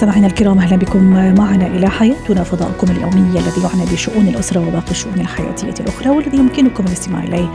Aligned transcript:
مستمعينا 0.00 0.26
الكرام 0.26 0.58
أهلا 0.58 0.76
بكم 0.76 1.04
معنا 1.34 1.66
إلى 1.66 1.90
حياتنا 1.90 2.42
فضاؤكم 2.42 2.90
اليومي 2.90 3.38
الذي 3.38 3.62
يعنى 3.62 3.84
بشؤون 3.92 4.28
الأسرة 4.28 4.68
وباقي 4.68 4.90
الشؤون 4.90 5.20
الحياتية 5.20 5.74
الأخرى 5.80 6.10
والذي 6.10 6.36
يمكنكم 6.36 6.84
الاستماع 6.86 7.22
إليه 7.22 7.48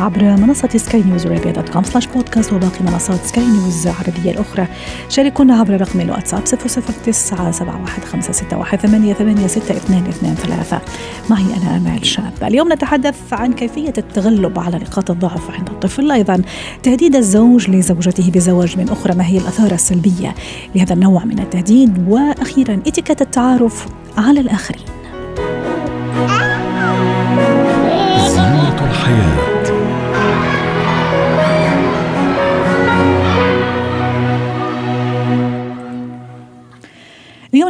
عبر 0.00 0.22
منصة 0.22 0.68
سكاي 0.68 1.02
نيوز 1.02 1.26
عربيه 1.26 1.50
dot 1.50 1.68
com 1.68 1.82
slash 1.82 2.06
podcast 2.06 2.52
وباقي 2.52 2.84
منصات 2.84 3.26
سكاي 3.26 3.44
نيوز 3.44 3.86
العربية 3.86 4.30
الأخرى. 4.30 4.66
شاركونا 5.08 5.54
عبر 5.54 5.80
رقم 5.80 6.00
الواتساب 6.00 6.44
00971 6.44 8.64
معي 11.30 11.44
أنا 11.62 11.76
آمال 11.76 12.06
شاب. 12.06 12.32
اليوم 12.42 12.72
نتحدث 12.72 13.32
عن 13.32 13.52
كيفية 13.52 13.92
التغلب 13.98 14.58
على 14.58 14.76
نقاط 14.76 15.10
الضعف 15.10 15.50
عند 15.50 15.68
الطفل. 15.68 16.10
أيضا 16.10 16.42
تهديد 16.82 17.16
الزوج 17.16 17.70
لزوجته 17.70 18.30
بزواج 18.30 18.78
من 18.78 18.88
أخرى. 18.88 19.14
ما 19.14 19.26
هي 19.26 19.38
الآثار 19.38 19.72
السلبية 19.72 20.34
لهذا 20.74 20.94
النوع 20.94 21.24
من 21.24 21.38
التهديد؟ 21.38 21.89
وأخيرا 22.08 22.82
اتيكيت 22.86 23.22
التعارف 23.22 23.86
على 24.18 24.40
الآخرين. 24.40 24.86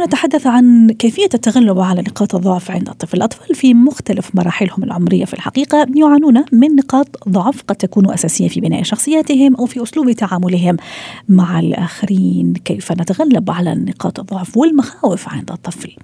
اليوم 0.01 0.13
نتحدث 0.13 0.47
عن 0.47 0.91
كيفية 0.91 1.29
التغلب 1.33 1.79
على 1.79 2.01
نقاط 2.01 2.35
الضعف 2.35 2.71
عند 2.71 2.89
الطفل. 2.89 3.17
الأطفال 3.17 3.55
في 3.55 3.73
مختلف 3.73 4.35
مراحلهم 4.35 4.83
العمرية 4.83 5.25
في 5.25 5.33
الحقيقة 5.33 5.87
يعانون 5.95 6.43
من 6.51 6.75
نقاط 6.75 7.27
ضعف 7.29 7.63
قد 7.67 7.75
تكون 7.75 8.11
أساسية 8.11 8.47
في 8.47 8.61
بناء 8.61 8.83
شخصياتهم 8.83 9.55
أو 9.55 9.65
في 9.65 9.83
أسلوب 9.83 10.11
تعاملهم 10.11 10.77
مع 11.29 11.59
الآخرين. 11.59 12.53
كيف 12.53 12.91
نتغلب 12.91 13.51
على 13.51 13.75
نقاط 13.75 14.19
الضعف 14.19 14.57
والمخاوف 14.57 15.29
عند 15.29 15.51
الطفل؟ 15.51 15.95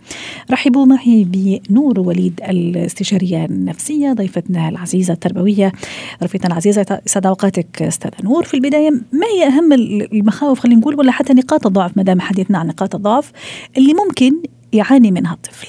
رحبوا 0.52 0.86
معي 0.86 1.23
بنور 1.23 2.00
وليد 2.00 2.39
الاستشارية 2.50 3.45
النفسية 3.45 4.14
ضيفتنا 4.14 4.70
العزيزة 4.70 5.14
التربوية. 5.14 5.72
رفيقتنا 6.23 6.52
العزيزة 6.52 7.02
سعد 7.06 7.26
أوقاتك 7.26 7.82
أستاذة 7.82 8.14
نور. 8.23 8.44
في 8.44 8.54
البداية 8.54 8.89
ما 8.92 9.28
هي 9.36 9.48
أهم 9.48 9.73
المخاوف 9.73 10.59
خلينا 10.59 10.80
نقول 10.80 11.00
ولا 11.00 11.11
حتى 11.11 11.34
نقاط 11.34 11.66
الضعف 11.66 11.98
ما 11.98 12.04
دام 12.04 12.20
حديثنا 12.20 12.58
عن 12.58 12.67
نقاط 12.67 12.95
الضعف 12.95 13.32
اللي 13.88 14.03
ممكن 14.03 14.43
يعاني 14.73 15.11
منها 15.11 15.33
الطفل. 15.33 15.67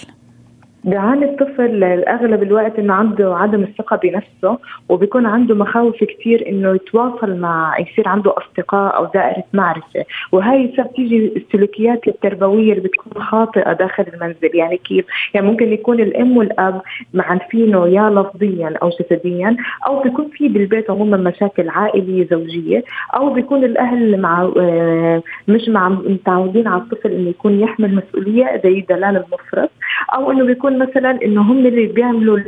بيعاني 0.89 1.25
الطفل 1.25 1.85
اغلب 1.85 2.43
الوقت 2.43 2.79
إنه 2.79 2.95
عنده 2.95 3.37
عدم 3.37 3.63
الثقة 3.63 3.97
بنفسه 3.97 4.59
وبيكون 4.89 5.27
عنده 5.27 5.55
مخاوف 5.55 6.05
كثير 6.05 6.49
إنه 6.49 6.75
يتواصل 6.75 7.37
مع 7.41 7.75
يصير 7.79 8.09
عنده 8.09 8.35
أصدقاء 8.39 8.97
أو 8.97 9.05
دائرة 9.15 9.45
معرفة. 9.53 10.05
وهي 10.33 10.67
بتيجي 10.67 11.33
السلوكيات 11.37 12.09
التربوية 12.09 12.73
اللي 12.73 12.89
بتكون 12.89 13.23
خاطئة 13.23 13.73
داخل 13.73 14.05
المنزل. 14.15 14.51
يعني 14.55 14.77
كيف؟ 14.77 15.05
يعني 15.35 15.47
ممكن 15.47 15.73
يكون 15.73 16.01
الأم 16.01 16.37
والأب 16.37 16.83
معنفينه 17.15 17.89
يا 17.89 18.11
لفظيا 18.11 18.75
أو 18.83 18.89
جسديا 18.89 19.57
أو 19.87 20.03
بيكون 20.03 20.29
في 20.33 20.49
بالبيت 20.49 20.91
عموما 20.91 21.17
مشاكل 21.17 21.69
عائلية 21.69 22.27
زوجية 22.31 22.85
أو 23.15 23.33
بيكون 23.33 23.65
الأهل 23.65 24.21
مع 24.21 24.53
آه، 24.57 25.23
مش 25.49 25.69
مع 25.69 25.89
متعودين 25.89 26.69
على 26.69 26.83
الطفل 26.83 27.13
إنه 27.13 27.31
يكون 27.31 27.61
يحمل 27.61 27.95
مسؤولية 27.95 28.61
زي 28.65 28.81
دلال 28.81 29.17
المفرط. 29.17 29.71
أو 30.15 30.33
إنه 30.33 30.45
بيكون 30.45 30.79
مثلا 30.79 31.25
إنه 31.25 31.43
هم 31.43 31.67
اللي 31.67 31.87
بيعملوا 31.87 32.39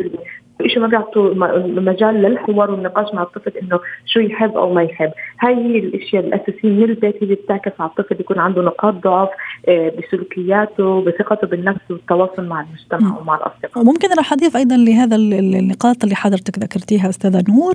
شيء 0.67 0.81
ما 0.81 0.87
بيعطوا 0.87 1.35
مجال 1.67 2.15
للحوار 2.15 2.71
والنقاش 2.71 3.15
مع 3.15 3.23
الطفل 3.23 3.53
إنه 3.63 3.81
شو 4.07 4.21
يحب 4.21 4.57
أو 4.57 4.75
ما 4.75 4.83
يحب، 4.83 5.11
هاي 5.41 5.55
هي 5.55 5.79
الأشياء 5.79 6.27
الأساسية 6.27 6.69
من 6.69 6.83
البيت 6.83 7.23
اللي 7.23 7.35
بتعكس 7.35 7.73
على 7.81 7.91
الطفل 7.91 8.21
يكون 8.21 8.39
عنده 8.39 8.63
نقاط 8.63 8.95
ضعف 8.95 9.29
آه، 9.69 9.93
بسلوكياته 9.99 11.01
بثقته 11.01 11.47
بالنفس 11.47 11.81
والتواصل 11.91 12.47
مع 12.47 12.61
المجتمع 12.61 13.19
ومع 13.19 13.35
الأصدقاء. 13.37 13.85
وممكن 13.85 14.09
راح 14.17 14.33
اضيف 14.33 14.57
أيضا 14.57 14.77
لهذا 14.77 15.17
النقاط 15.17 16.03
اللي 16.03 16.15
حضرتك 16.15 16.59
ذكرتيها 16.59 17.09
أستاذة 17.09 17.45
نور، 17.49 17.75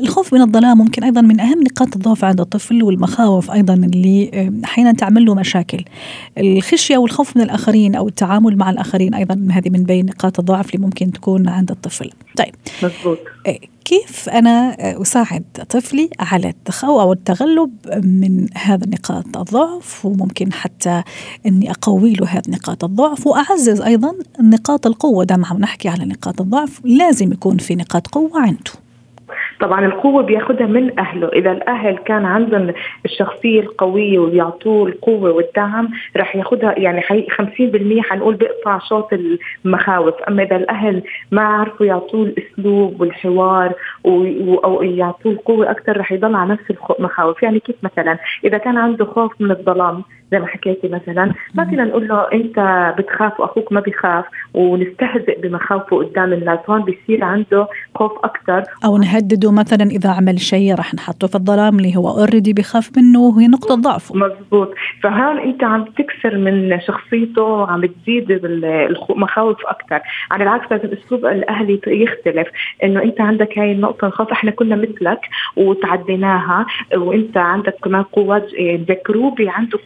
الخوف 0.00 0.34
من 0.34 0.40
الظلام 0.40 0.78
ممكن 0.78 1.04
أيضا 1.04 1.20
من 1.20 1.40
أهم 1.40 1.60
نقاط 1.62 1.96
الضعف 1.96 2.24
عند 2.24 2.40
الطفل 2.40 2.82
والمخاوف 2.82 3.50
أيضا 3.50 3.74
اللي 3.74 4.30
آه، 4.34 4.64
أحيانا 4.64 4.92
تعمل 4.92 5.24
له 5.24 5.34
مشاكل. 5.34 5.84
الخشية 6.38 6.96
والخوف 6.98 7.36
من 7.36 7.42
الآخرين 7.42 7.94
أو 7.94 8.08
التعامل 8.08 8.56
مع 8.56 8.70
الآخرين 8.70 9.14
أيضا 9.14 9.48
هذه 9.52 9.70
من 9.70 9.84
بين 9.84 10.06
نقاط 10.06 10.38
الضعف 10.38 10.74
اللي 10.74 10.86
ممكن 10.86 11.10
تكون 11.10 11.48
عند 11.48 11.70
الطفل. 11.70 12.10
طيب. 12.36 12.54
مزبوط 12.82 13.18
كيف 13.84 14.28
أنا 14.28 14.76
أساعد 15.02 15.44
طفلي 15.68 16.10
على 16.20 16.48
التخو 16.48 17.00
أو 17.00 17.12
التغلب 17.12 17.70
من 18.04 18.46
هذا 18.54 18.86
نقاط 18.86 19.36
الضعف؟ 19.36 20.04
وممكن 20.06 20.52
حتى 20.52 21.02
أني 21.46 21.70
أقوي 21.70 22.12
له 22.12 22.26
هذه 22.26 22.42
نقاط 22.48 22.84
الضعف 22.84 23.26
وأعزز 23.26 23.80
أيضا 23.80 24.14
نقاط 24.40 24.86
القوة. 24.86 25.24
دام 25.24 25.44
عم 25.44 25.58
نحكي 25.58 25.88
على 25.88 26.04
نقاط 26.04 26.40
الضعف 26.40 26.80
لازم 26.84 27.32
يكون 27.32 27.58
في 27.58 27.74
نقاط 27.74 28.06
قوة 28.06 28.40
عنده. 28.40 28.83
طبعا 29.60 29.86
القوة 29.86 30.22
بياخذها 30.22 30.66
من 30.66 30.98
أهله. 30.98 31.28
إذا 31.28 31.52
الأهل 31.52 31.96
كان 31.98 32.24
عندهم 32.24 32.72
الشخصية 33.04 33.60
القوية 33.60 34.18
وبيعطوه 34.18 34.88
القوة 34.88 35.30
والدعم 35.30 35.88
رح 36.16 36.36
ياخذها 36.36 36.78
يعني 36.78 37.02
50% 37.02 38.00
حنقول 38.00 38.34
بيقطع 38.34 38.78
شوط 38.78 39.08
المخاوف. 39.64 40.14
أما 40.28 40.42
إذا 40.42 40.56
الأهل 40.56 41.02
ما 41.30 41.42
عرفوا 41.42 41.86
يعطوه 41.86 42.22
الأسلوب 42.26 43.00
والحوار 43.00 43.72
أو 44.06 44.82
يعطوه 44.82 45.32
القوه 45.32 45.70
أكثر 45.70 45.96
رح 45.96 46.12
يضل 46.12 46.34
على 46.34 46.52
نفس 46.52 46.64
المخاوف 46.98 47.42
يعني 47.42 47.60
كيف 47.60 47.76
مثلا 47.82 48.18
إذا 48.44 48.58
كان 48.58 48.78
عنده 48.78 49.04
خوف 49.04 49.40
من 49.40 49.50
الظلام 49.50 50.02
زي 50.32 50.38
ما 50.38 50.46
حكيتي 50.46 50.88
مثلا. 50.88 51.32
ما 51.54 51.64
فينا 51.64 51.84
نقول 51.84 52.08
له 52.08 52.32
أنت 52.32 52.94
بتخاف 52.98 53.40
وأخوك 53.40 53.72
ما 53.72 53.80
بيخاف 53.80 54.24
ونستهزئ 54.54 55.40
بمخاوفه 55.40 55.96
قدام 55.96 56.32
الناس. 56.32 56.58
هون 56.68 56.84
بيصير 56.84 57.24
عنده 57.24 57.68
خوف 57.94 58.12
أكثر 58.24 58.62
أو 58.84 58.98
نهدده 58.98 59.52
مثلا 59.52 59.84
إذا 59.84 60.10
عمل 60.10 60.40
شيء 60.40 60.74
رح 60.74 60.94
نحطه 60.94 61.26
في 61.26 61.34
الظلام 61.34 61.78
اللي 61.78 61.96
هو 61.96 62.08
اوريدي 62.08 62.52
بخاف 62.52 62.90
منه 62.96 63.20
وهي 63.20 63.48
نقطة 63.48 63.74
ضعفه. 63.74 64.14
مزبوط 64.16 64.74
فهون 65.02 65.38
أنت 65.38 65.64
عم 65.64 65.84
تكسر 65.84 66.38
من 66.38 66.80
شخصيته 66.80 67.42
وعم 67.42 67.86
تزيد 67.86 68.30
المخاوف 68.30 69.66
أكثر 69.66 70.00
على 70.30 70.44
العكس 70.44 70.72
لازم 70.72 70.88
اسلوب 70.92 71.26
الاهل 71.26 71.80
يختلف. 71.86 72.48
إنه 72.84 73.02
أنت 73.02 73.20
عندك 73.20 73.58
هاي 73.58 73.72
النقطة 73.72 74.06
الخاصة 74.06 74.32
إحنا 74.32 74.50
كنا 74.50 74.76
مثلك 74.76 75.20
وتعديناها 75.56 76.66
وأنت 76.96 77.36
عندك 77.36 77.74
كمان 77.84 78.02
قوات 78.02 78.46
ذكروه 78.88 79.34
عنده 79.40 79.78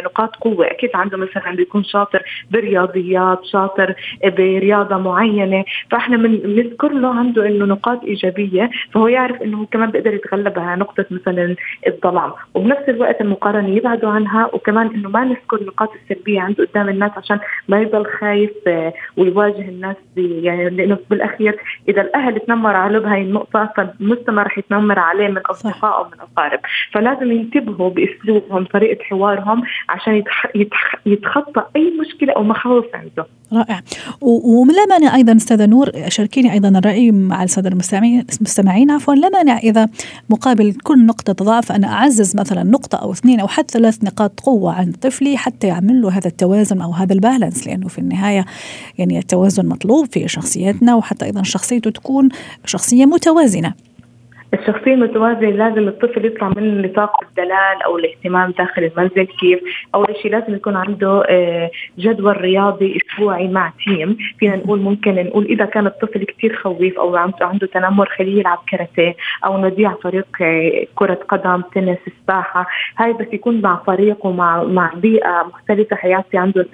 نقاط 0.00 0.36
قوة. 0.36 0.66
أكيد 0.66 0.90
عنده 0.94 1.16
مثلا 1.18 1.56
بيكون 1.56 1.84
شاطر 1.84 2.22
بالرياضيات 2.50 3.44
شاطر 3.44 3.94
برياضة 4.24 4.96
معينة. 4.96 5.64
فإحنا 5.90 6.16
بنذكر 6.16 6.92
له 6.92 7.08
عنده 7.08 7.46
إنه 7.46 7.64
نقاط 7.64 8.04
إيجابية 8.04 8.70
فهو 8.92 9.08
يعرف 9.08 9.42
إنه 9.42 9.66
كمان 9.66 9.90
بيقدر 9.90 10.14
يتغلب 10.14 10.58
على 10.58 10.80
نقطة 10.80 11.04
مثلا 11.10 11.56
الظلام. 11.86 12.32
وبنفس 12.54 12.88
الوقت 12.88 13.20
المقارنة 13.20 13.68
يبعدوا 13.68 14.10
عنها 14.10 14.50
وكمان 14.52 14.86
إنه 14.86 15.08
ما 15.08 15.24
نذكر 15.24 15.60
النقاط 15.60 15.90
السلبية 15.94 16.40
عنده 16.40 16.64
قدام 16.64 16.88
الناس 16.88 17.10
عشان 17.16 17.38
ما 17.68 17.80
يضل 17.80 18.06
خايف 18.06 18.50
آه، 18.66 18.92
ويواجه 19.16 19.68
الناس 19.68 19.96
يعني 20.16 20.70
لأنه 20.70 20.98
بالأخير 21.10 21.56
إذا 21.88 22.02
الأهل 22.02 22.40
تنمر 22.40 22.76
عليه 22.76 22.98
بهاي 22.98 23.22
النقطة 23.22 23.72
فالمجتمع 23.76 24.42
رح 24.42 24.58
يتنمر 24.58 24.98
عليه 24.98 25.28
من 25.28 25.38
اصدقاء 25.38 25.98
أو 25.98 26.04
من 26.04 26.20
اقارب 26.20 26.60
فلازم 26.92 27.32
ينتبهوا 27.32 27.90
بأسلوبهم 27.90 28.64
طريقة 28.64 29.04
حوارهم 29.04 29.62
عشان 29.88 30.14
يتخ... 30.14 30.46
يتخ... 30.54 30.94
يتخطى 31.06 31.62
أي 31.76 31.92
مشكلة 32.00 32.32
أو 32.32 32.42
مخاوف 32.42 32.84
عنده. 32.94 33.26
رائع. 33.52 33.80
ولا 34.20 34.86
مانع 34.86 35.16
أيضا 35.16 35.36
أستاذة 35.36 35.66
نور 35.66 35.90
شاركيني 36.08 36.52
أيضا 36.52 36.68
الرأي 36.68 37.10
مع 37.10 37.42
الساده 37.42 37.68
المستمعين 37.68 38.90
عفوا 38.90 39.14
لا 39.14 39.28
مانع 39.28 39.58
إذا 39.58 39.88
مقابل 40.30 40.72
كل 40.72 41.06
نقطة 41.06 41.44
ضعف 41.44 41.72
أنا 41.72 41.92
أعزز 41.92 42.36
مثلا 42.36 42.62
نقطة 42.62 42.96
أو 42.96 43.12
اثنين 43.12 43.40
أو 43.40 43.46
حتى 43.48 43.78
ثلاث 43.78 44.04
نقاط 44.04 44.40
قوة 44.40 44.72
عند 44.72 44.96
طفلي 44.96 45.36
حتى 45.36 45.66
يعمل 45.66 46.02
له 46.02 46.10
هذا 46.18 46.26
التوازن 46.28 46.80
أو 46.80 46.90
هذا 46.90 47.12
البالانس 47.12 47.66
لأنه 47.66 47.88
في 47.88 47.98
النهاية 47.98 48.44
يعني 48.98 49.18
التوازن 49.18 49.66
مطلوب 49.66 50.06
في 50.06 50.28
شخصيتنا 50.28 50.94
وحتى 50.94 51.24
أيضا 51.24 51.42
شخصيته 51.42 51.90
تكون 51.90 52.28
شخصية 52.64 53.06
متوازنة. 53.06 53.74
الشخصية 54.54 54.94
المتوازنة 54.94 55.50
لازم 55.50 55.88
الطفل 55.88 56.26
يطلع 56.26 56.48
من 56.48 56.82
نطاق 56.82 57.12
الدلال 57.22 57.82
أو 57.84 57.98
الاهتمام 57.98 58.50
داخل 58.50 58.84
المنزل 58.84 59.26
كيف؟ 59.40 59.60
أول 59.94 60.16
شيء 60.22 60.30
لازم 60.30 60.54
يكون 60.54 60.76
عنده 60.76 61.22
آه، 61.28 61.70
جدول 61.98 62.40
رياضي 62.40 62.98
أسبوعي 62.98 63.48
مع 63.48 63.72
تيم 63.84 64.16
فينا 64.38 64.56
نقول 64.56 64.80
ممكن 64.80 65.14
نقول 65.14 65.44
إذا 65.44 65.64
كان 65.64 65.86
الطفل 65.86 66.24
كثير 66.24 66.56
خويف 66.56 66.98
أو 66.98 67.16
عنده 67.16 67.66
تنمر 67.66 68.08
خليه 68.18 68.38
يلعب 68.38 68.58
كاراتيه 68.70 69.16
أو 69.44 69.52
على 69.54 69.96
فريق 70.02 70.26
آه، 70.42 70.86
كرة 70.94 71.18
قدم 71.28 71.62
تنس 71.74 71.98
سباحة. 72.22 72.66
هاي 72.98 73.12
بس 73.12 73.26
يكون 73.32 73.60
مع 73.60 73.82
فريق 73.86 74.26
ومع 74.26 74.62
مع 74.62 74.92
بيئة 74.94 75.42
مختلفة 75.42 75.96
حياتي 75.96 76.38
عنده 76.38 76.66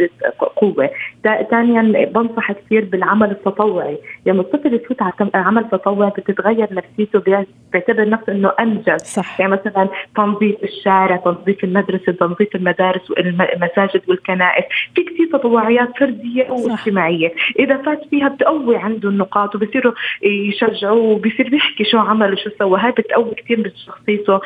قوة. 0.57 0.91
ثانيا 1.51 1.83
بنصح 2.05 2.53
كثير 2.53 2.85
بالعمل 2.85 3.31
التطوعي. 3.31 3.99
لما 4.27 4.41
الطفل 4.41 4.75
يفوت 4.75 5.03
على 5.03 5.13
عمل 5.35 5.69
تطوعي 5.69 6.11
بتتغير 6.11 6.69
نفسيته 6.73 7.19
بيعتبر 7.73 8.09
نفسه 8.09 8.33
إنه 8.33 8.53
أنجز. 8.61 9.03
صح. 9.03 9.41
يعني 9.41 9.53
مثلا 9.53 9.89
تنظيف 10.17 10.57
الشارع 10.63 11.17
تنظيف 11.17 11.65
المدرسة 11.65 12.13
تنظيف 12.13 12.57
المدارس 12.57 13.11
والمساجد 13.11 14.03
والكنائس. 14.09 14.65
في 14.95 15.03
كثير 15.03 15.29
تطوعيات 15.33 15.99
فردية 15.99 16.51
واجتماعية. 16.51 17.33
إذا 17.59 17.77
فات 17.77 18.01
فيها 18.11 18.29
بتقوي 18.29 18.77
عنده 18.77 19.09
النقاط 19.09 19.55
وبصيروا 19.55 19.93
يشجعوه 20.23 21.03
وبصير 21.03 21.49
بيحكي 21.49 21.85
شو 21.85 21.99
عمل 21.99 22.33
وشو 22.33 22.51
سوى. 22.59 22.81
هاي 22.81 22.91
بتقوي 22.91 23.35
كثير 23.35 23.59
من 23.59 23.71
شخصيته 23.87 24.41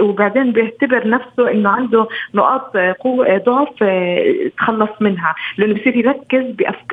وبعدين 0.00 0.52
بيعتبر 0.52 1.08
نفسه 1.08 1.50
إنه 1.50 1.68
عنده 1.68 2.08
نقاط 2.34 2.76
قوة 2.76 3.38
ضعف 3.38 3.82
آه، 3.82 4.50
تخلص 4.58 4.90
منها. 5.00 5.34
لأنه 5.58 5.74
بصير 5.74 5.96
يركز 5.96 6.44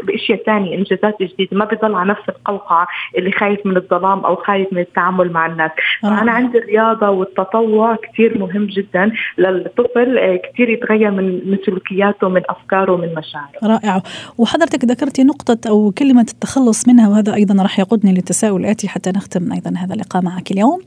بأشياء 0.03 0.43
ثانية 0.43 0.77
إنجازات 0.77 1.23
جديدة. 1.23 1.57
ما 1.57 1.65
بيضل 1.65 1.94
على 1.97 2.09
نفس 2.09 2.29
القوقعة 2.29 2.87
اللي 3.17 3.31
خايف 3.31 3.59
من 3.65 3.77
الظلام 3.77 4.19
أو 4.25 4.35
خايف 4.35 4.67
من 4.71 4.79
التعامل 4.79 5.31
مع 5.31 5.45
الناس. 5.45 5.71
آه. 6.03 6.07
فانا 6.07 6.31
عندي 6.31 6.57
الرياضة 6.57 7.09
والتطوع 7.09 7.95
كثير 7.95 8.37
مهم 8.37 8.65
جدا 8.65 9.11
للطفل 9.37 10.17
آه، 10.17 10.35
كثير 10.35 10.69
يتغير 10.69 11.11
من 11.11 11.49
من 11.49 11.57
سلوكياته 11.65 12.29
من 12.29 12.41
أفكاره 12.49 12.91
ومن 12.91 13.15
مشاعره. 13.15 13.59
رائع. 13.63 14.01
وحضرتك 14.37 14.85
ذكرتي 14.85 15.23
نقطة 15.23 15.69
أو 15.69 15.91
كلمة 15.97 16.25
التخلص 16.33 16.87
منها 16.87 17.09
وهذا 17.09 17.33
أيضا 17.33 17.63
راح 17.63 17.79
يقودني 17.79 18.13
للتساؤل. 18.13 18.61
الاتي 18.61 18.87
حتى 18.87 19.09
نختم 19.09 19.51
أيضا 19.53 19.73
هذا 19.77 19.93
اللقاء 19.93 20.23
معك 20.23 20.51
اليوم. 20.51 20.81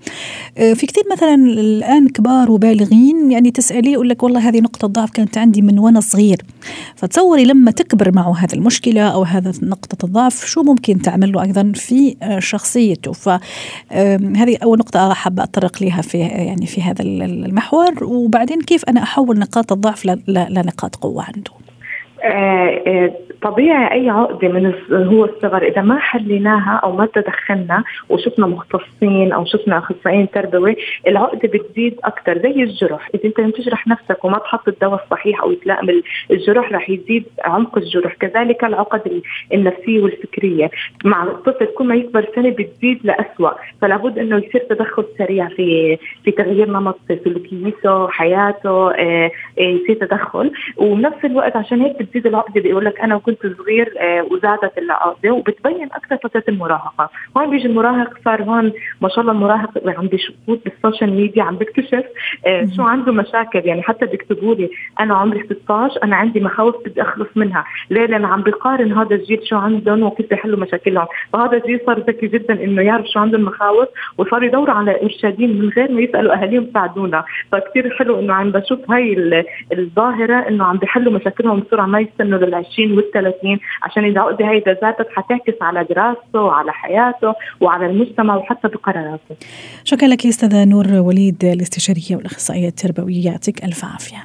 آه، 0.59 0.73
في 0.73 0.87
كثير 0.87 1.05
مثلا 1.13 1.35
الآن 1.35 2.09
كبار 2.09 2.51
وبالغين 2.51 3.33
يعني 3.33 3.51
تسأليه 3.51 3.93
يقول 3.93 4.09
لك 4.09 4.23
والله 4.23 4.49
هذه 4.49 4.61
نقطة 4.61 4.89
ضعف 4.89 5.11
كانت 5.11 5.39
عندي 5.39 5.63
من 5.63 5.79
وأنا 5.79 6.01
صغير. 6.01 6.37
فتصوري 6.97 7.45
لما 7.45 7.71
تكبر 7.71 8.13
معه 8.15 8.37
هذه 8.39 8.55
المشكلة 8.55 9.09
أو 9.09 9.23
هذا 9.23 9.53
نقطة 9.63 10.05
الضعف 10.05 10.45
شو 10.47 10.63
ممكن 10.63 10.98
تعمل 10.99 11.33
له 11.33 11.43
أيضا 11.43 11.73
في 11.75 12.17
شخصيته. 12.39 13.13
فهذه 13.13 14.59
أول 14.63 14.79
نقطة 14.79 15.15
حابه 15.15 15.43
اتطرق 15.43 15.83
لها 15.83 16.03
في 16.03 16.19
يعني 16.19 16.67
في 16.67 16.83
هذا 16.83 17.03
المحور. 17.03 18.05
وبعدين 18.05 18.61
كيف 18.61 18.85
أنا 18.89 19.03
أحول 19.03 19.39
نقاط 19.39 19.73
الضعف 19.73 20.07
لنقاط 20.29 20.97
قوة 20.97 21.23
عنده؟ 21.23 21.53
آه، 22.25 22.83
آه، 22.87 23.13
طبيعي 23.43 23.93
أي 23.93 24.11
عقدة 24.11 24.49
من 24.49 24.75
هو 24.93 25.25
الصغر 25.25 25.63
إذا 25.63 25.83
ما 25.83 25.99
حليناها 25.99 26.81
أو 26.85 26.97
ما 26.97 27.07
تدخلنا 27.07 27.85
وشفنا 28.09 28.47
مختصين 28.47 29.33
أو 29.33 29.45
شفنا 29.45 29.79
أخصائيين 29.79 30.31
تربوي 30.31 30.77
العقدة 31.07 31.49
بتزيد 31.49 31.99
أكثر 32.05 32.39
زي 32.39 32.63
الجرح. 32.63 33.09
إذا 33.15 33.25
أنت 33.25 33.41
لم 33.41 33.51
تجرح 33.51 33.87
نفسك 33.87 34.25
وما 34.25 34.39
تحط 34.39 34.69
الدواء 34.69 35.05
الصحيح 35.05 35.43
أو 35.43 35.53
يتلائم 35.53 36.03
الجرح 36.31 36.73
رح 36.73 36.91
يزيد 36.91 37.25
عمق 37.45 37.79
الجرح. 37.79 38.15
كذلك 38.15 38.65
العقد 38.65 39.23
النفسية 39.55 40.03
والفكرية. 40.03 40.71
مع 41.05 41.23
الطفل 41.23 41.67
كل 41.67 41.87
ما 41.87 41.95
يكبر 41.95 42.27
سنة 42.35 42.51
بتزيد 42.51 43.01
لاسوء 43.05 43.53
فلا 43.81 43.97
بد 43.97 44.19
إنه 44.19 44.37
يصير 44.37 44.61
تدخل 44.71 45.05
سريع 45.19 45.49
في 45.49 45.99
في 46.25 46.31
تغيير 46.31 46.71
نمط 46.71 46.99
سلوكيته 47.25 48.09
حياته 48.09 48.91
آه، 48.93 49.31
يصير 49.59 49.97
تدخل. 49.97 50.53
وبنفس 50.77 51.25
الوقت 51.25 51.57
عشان 51.57 51.81
هيك 51.81 52.03
بتزيد 52.03 52.27
العقدة. 52.27 52.61
بيقول 52.61 52.85
لك 52.85 53.01
أنا 53.01 53.15
كنت 53.29 53.59
صغير 53.59 53.95
آه، 54.01 54.23
وزادت 54.31 54.79
العقدة 54.79 55.31
وبتبين 55.31 55.89
أكثر 55.93 56.17
فترة 56.17 56.45
المراهقة، 56.49 57.11
هون 57.37 57.51
بيجي 57.51 57.67
المراهق 57.67 58.11
صار 58.25 58.43
هون 58.43 58.73
ما 59.01 59.09
شاء 59.09 59.21
الله 59.21 59.33
المراهق 59.33 59.71
عم 59.87 60.07
بيشوف 60.07 60.61
بال 60.65 60.77
social 60.77 61.13
media 61.13 61.43
عم 61.43 61.57
بيكتشف 61.57 62.05
آه، 62.47 62.69
شو 62.77 62.83
عنده 62.83 63.13
مشاكل. 63.13 63.63
يعني 63.65 63.83
حتى 63.83 64.07
بيكتبوا 64.07 64.55
لي 64.55 64.71
أنا 65.01 65.15
عمري 65.15 65.45
16 65.45 66.03
أنا 66.05 66.17
عندي 66.17 66.41
مخاوف 66.41 66.75
بدي 66.87 67.03
أخلص 67.03 67.29
منها، 67.37 67.65
ليه؟ 67.91 68.07
لأن 68.07 68.25
عم 68.25 68.43
بقارن 68.43 68.93
هذا 68.93 69.15
الجيل 69.15 69.47
شو 69.47 69.57
عندهم 69.57 70.03
وكيف 70.03 70.31
بيحلوا 70.31 70.59
مشاكلهم، 70.59 71.07
فهذا 71.33 71.57
الجيل 71.57 71.81
صار 71.87 71.99
ذكي 71.99 72.27
جدا 72.27 72.65
إنه 72.65 72.83
يعرف 72.83 73.07
شو 73.07 73.21
عنده 73.21 73.39
المخاوف 73.39 73.89
وصار 74.19 74.43
يدوروا 74.43 74.75
على 74.75 75.03
إرشادين 75.03 75.59
من 75.63 75.69
غير 75.69 75.93
ما 75.93 76.01
يسألوا 76.01 76.35
أهاليهم 76.35 76.67
ساعدونا، 76.75 77.25
فكثير 77.53 77.97
حلو 77.99 78.21
إنه 78.21 78.35
عم 78.35 78.51
بشوف 78.51 78.91
هاي 78.91 79.45
الظاهرة 79.73 80.49
إنه 80.49 80.65
عم 80.65 80.77
بيحلوا 80.77 81.13
مشاكلهم 81.13 81.61
بسرعة 81.61 81.87
ما 81.87 82.01
يستنوا 82.01 82.39
لل 82.39 82.55
20 82.55 82.93
وال 82.93 83.11
30 83.21 83.59
عشان 83.83 84.05
إذا 84.05 84.13
العقده 84.13 84.47
هي 84.47 84.63
زادت 84.83 85.09
حتعكس 85.17 85.55
على 85.63 85.85
دراسته 85.85 86.41
وعلى 86.41 86.73
حياته 86.73 87.35
وعلى 87.61 87.87
المجتمع 87.87 88.37
وحتى 88.37 88.69
بقراراته. 88.69 89.37
شكرا 89.85 90.09
لك 90.09 90.27
أستاذة 90.27 90.65
نور 90.65 90.87
وليد 90.93 91.45
الاستشارية 91.45 92.17
والأخصائية 92.17 92.69
التربوية 92.69 93.27
يعطيك 93.27 93.65
ألف 93.65 93.85
عافية. 93.85 94.19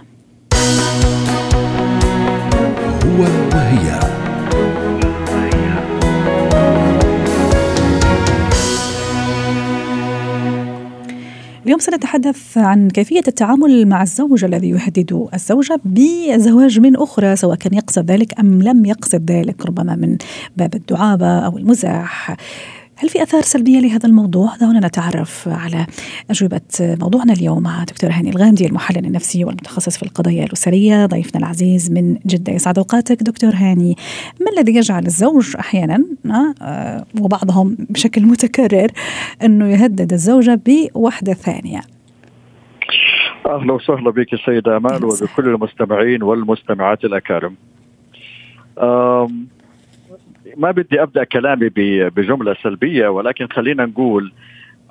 هو 3.05 3.21
وهي 3.53 4.22
اليوم 11.65 11.79
سنتحدث 11.79 12.57
عن 12.57 12.89
كيفية 12.89 13.21
التعامل 13.27 13.87
مع 13.87 14.01
الزوج 14.01 14.43
الذي 14.43 14.69
يهدد 14.69 15.27
الزوجة 15.33 15.79
بزواج 15.85 16.79
من 16.79 16.95
أخرى 16.95 17.35
سواء 17.35 17.55
كان 17.55 17.73
يقصد 17.73 18.11
ذلك 18.11 18.39
أم 18.39 18.61
لم 18.61 18.85
يقصد 18.85 19.31
ذلك 19.31 19.65
ربما 19.65 19.95
من 19.95 20.17
باب 20.57 20.75
الدعابة 20.75 21.39
أو 21.39 21.57
المزاح. 21.57 22.37
هل 22.97 23.09
في 23.09 23.23
أثار 23.23 23.41
سلبية 23.41 23.79
لهذا 23.79 24.09
الموضوع؟ 24.09 24.55
دعونا 24.61 24.87
نتعرف 24.87 25.47
على 25.47 25.85
أجوبة 26.29 26.61
موضوعنا 26.79 27.33
اليوم 27.33 27.63
مع 27.63 27.83
دكتور 27.83 28.09
هاني 28.11 28.29
الغامدي 28.29 28.65
المحلل 28.65 29.05
النفسي 29.05 29.45
والمتخصص 29.45 29.97
في 29.97 30.03
القضايا 30.03 30.45
الأسرية 30.45 31.05
ضيفنا 31.05 31.39
العزيز 31.39 31.91
من 31.91 32.17
جدة 32.25 32.53
يسعد 32.53 32.77
أوقاتك 32.77 33.23
دكتور 33.23 33.51
هاني 33.55 33.95
ما 34.41 34.51
الذي 34.57 34.75
يجعل 34.75 35.05
الزوج 35.05 35.55
أحيانا 35.59 36.05
آه، 36.61 37.05
وبعضهم 37.21 37.77
بشكل 37.89 38.21
متكرر 38.21 38.87
أنه 39.43 39.69
يهدد 39.69 40.13
الزوجة 40.13 40.61
بوحدة 40.65 41.33
ثانية؟ 41.33 41.81
أهلا 43.45 43.73
وسهلا 43.73 44.11
بك 44.11 44.33
السيدة 44.33 44.77
أمال 44.77 45.05
وبكل 45.05 45.49
المستمعين 45.49 46.23
والمستمعات 46.23 47.05
الأكارم. 47.05 47.55
ما 50.57 50.71
بدي 50.71 51.01
أبدأ 51.01 51.23
كلامي 51.23 51.69
بجملة 52.09 52.55
سلبية 52.63 53.07
ولكن 53.07 53.47
خلينا 53.47 53.85
نقول 53.85 54.33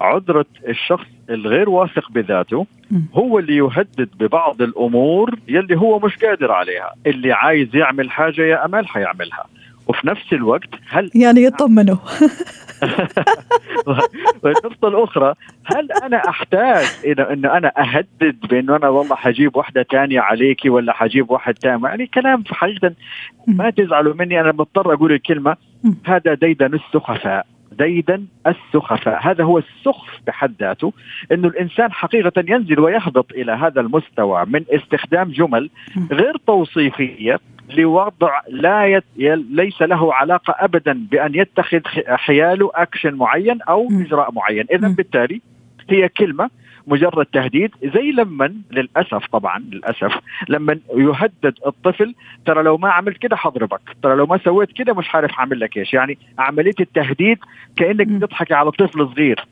عذرة 0.01 0.47
الشخص 0.69 1.07
الغير 1.31 1.71
واثق 1.71 2.11
بذاته 2.11 2.67
هو 3.15 3.39
اللي 3.39 3.57
يهدد 3.57 4.09
ببعض 4.21 4.63
الأمور 4.63 5.39
يلي 5.49 5.77
هو 5.77 5.99
مش 5.99 6.17
قادر 6.17 6.53
عليها، 6.53 6.95
اللي 7.07 7.33
عايز 7.33 7.77
يعمل 7.77 8.11
حاجة 8.11 8.43
يا 8.43 8.65
امال 8.65 8.89
حيعملها، 8.89 9.47
وفي 9.89 10.07
نفس 10.07 10.33
الوقت 10.33 10.69
هل 10.89 11.11
يعني 11.23 11.43
يطمنوا. 11.43 11.97
والنقطة 14.43 14.89
الأخرى 14.89 15.35
هل 15.65 15.93
أنا 15.93 16.17
أحتاج 16.29 16.85
إنه 17.07 17.23
إنه 17.23 17.57
أنا 17.57 17.73
أهدد 17.79 18.37
بإنه 18.51 18.77
أنا 18.77 18.89
والله 18.89 19.17
حجيب 19.17 19.57
واحدة 19.57 19.83
تانية 19.83 20.21
عليكي 20.21 20.71
ولا 20.71 20.93
حجيب 20.93 21.31
واحد 21.31 21.55
تاني 21.55 21.83
يعني 21.85 22.07
كلام 22.07 22.45
حقيقة 22.47 22.95
ما 23.47 23.71
تزعلوا 23.71 24.15
مني 24.15 24.41
أنا 24.41 24.53
مضطر 24.53 24.95
أقول 24.95 25.13
الكلمة. 25.13 25.57
هذا 26.05 26.35
ديدن 26.35 26.75
السخفاء. 26.75 27.47
ديدا 27.79 28.27
السخفاء. 28.47 29.19
هذا 29.23 29.45
هو 29.45 29.59
السخف 29.59 30.21
بحد 30.27 30.55
ذاته 30.61 30.93
إنه 31.33 31.49
الإنسان 31.49 31.93
حقيقة 31.93 32.45
ينزل 32.49 32.81
ويهبط 32.81 33.33
إلى 33.33 33.53
هذا 33.53 33.81
المستوى 33.81 34.45
من 34.47 34.65
استخدام 34.71 35.31
جمل 35.31 35.71
غير 36.13 36.37
توصيفية 36.47 37.41
لوضع 37.69 38.41
لا 38.49 38.87
يت... 38.87 39.05
ليس 39.51 39.83
له 39.83 40.15
علاقة 40.15 40.55
ابدا 40.59 41.07
بأن 41.11 41.35
يتخذ 41.35 41.81
حياله 42.07 42.71
اكشن 42.75 43.15
معين 43.15 43.63
أو 43.63 43.89
إجراء 43.91 44.33
معين، 44.33 44.67
اذا 44.73 44.89
بالتالي 44.89 45.41
هي 45.91 46.09
كلمة 46.09 46.51
مجرد 46.87 47.27
تهديد 47.27 47.71
زي 47.95 48.11
لما 48.13 48.55
للأسف 48.71 49.27
طبعا 49.27 49.59
للأسف 49.59 50.13
لما 50.49 50.79
يهدد 50.97 51.55
الطفل 51.67 52.15
ترى 52.47 52.63
لو 52.63 52.77
ما 52.77 52.91
عملت 52.91 53.19
كده 53.19 53.37
حضربك 53.37 53.81
ترى 54.03 54.17
لو 54.17 54.27
ما 54.27 54.39
سويت 54.45 54.73
كده 54.73 54.95
مش 54.95 55.15
عارف 55.15 55.31
أعمل 55.39 55.61
لك 55.61 55.77
إيش. 55.77 55.95
يعني 55.95 56.19
عملية 56.39 56.75
التهديد 56.81 57.39
كأنك 57.77 58.07
بتضحكي 58.07 58.55
على 58.55 58.71
طفل 58.71 59.09
صغير. 59.09 59.47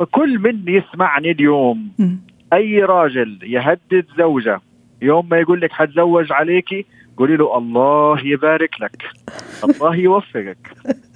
فكل 0.00 0.38
من 0.38 0.62
يسمعني 0.66 1.30
اليوم 1.30 1.88
أي 2.52 2.84
راجل 2.84 3.38
يهدد 3.42 4.06
زوجة 4.18 4.60
يوم 5.02 5.28
ما 5.30 5.38
يقول 5.38 5.60
لك 5.60 5.72
حتزوج 5.72 6.32
عليكي 6.32 6.86
قولي 7.16 7.36
له 7.36 7.58
الله 7.58 8.26
يبارك 8.26 8.80
لك. 8.80 9.02
الله 9.64 9.96
يوفقك. 9.96 10.58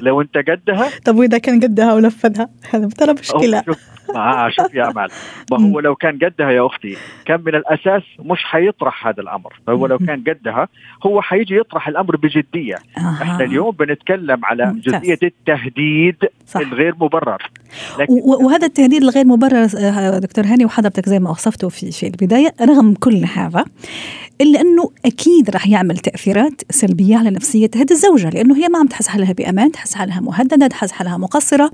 لو 0.01 0.21
انت 0.21 0.37
قدها. 0.37 0.91
طب 1.05 1.17
وإذا 1.17 1.39
كان 1.39 1.61
قدها 1.61 1.95
ونفذها 1.95 2.49
هذا 2.71 2.89
ترى 2.89 3.13
مشكلة. 3.13 3.65
آه 4.15 4.49
شوف 4.49 4.75
يا 4.75 4.91
امال 4.91 5.09
ما 5.51 5.61
هو 5.61 5.81
لو 5.81 5.95
كان 5.95 6.19
قدها 6.19 6.51
يا 6.51 6.67
أختي 6.67 6.97
كان 7.25 7.41
من 7.47 7.55
الأساس 7.55 8.03
مش 8.19 8.45
حيطرح 8.45 9.07
هذا 9.07 9.21
الأمر. 9.21 9.53
هو 9.69 9.87
لو 9.87 9.99
كان 9.99 10.25
قدها 10.29 10.69
هو 11.07 11.23
حيجي 11.23 11.57
يطرح 11.57 11.89
الأمر 11.89 12.17
بجدية. 12.17 12.77
آه. 12.99 13.23
إحنا 13.23 13.45
اليوم 13.45 13.71
بنتكلم 13.71 14.45
على 14.45 14.67
ممتاز. 14.67 14.95
جزئية 14.95 15.19
التهديد 15.23 16.17
صح. 16.47 16.61
الغير 16.61 16.95
مبرر. 17.01 17.51
وهذا 18.09 18.67
التهديد 18.67 19.03
الغير 19.03 19.27
مبرر 19.27 19.69
آه، 19.79 20.19
دكتور 20.19 20.45
هاني 20.47 20.65
وحضرتك 20.65 21.09
زي 21.09 21.19
ما 21.19 21.31
وصفته 21.31 21.69
في 21.69 21.91
في 21.91 22.07
البداية 22.07 22.55
رغم 22.61 22.95
كل 22.95 23.25
هذا 23.35 23.65
إلا 24.41 24.61
أنه 24.61 24.91
أكيد 25.05 25.51
راح 25.51 25.67
يعمل 25.67 25.99
تأثيرات 25.99 26.63
سلبية 26.71 27.17
على 27.17 27.31
نفسية 27.31 27.71
هذه 27.75 27.91
الزوجة 27.91 28.31
لأنه 28.31 28.57
هي 28.57 28.69
ما 28.69 28.79
عم 28.79 28.87
تحس 28.87 29.09
حالها 29.09 29.33
بأمان 29.33 29.73
تحس 29.73 29.95
حالها 29.95 30.21
مهددة 30.21 30.67
تحس 30.67 30.93
حالها 30.93 31.17
مقصرة. 31.17 31.71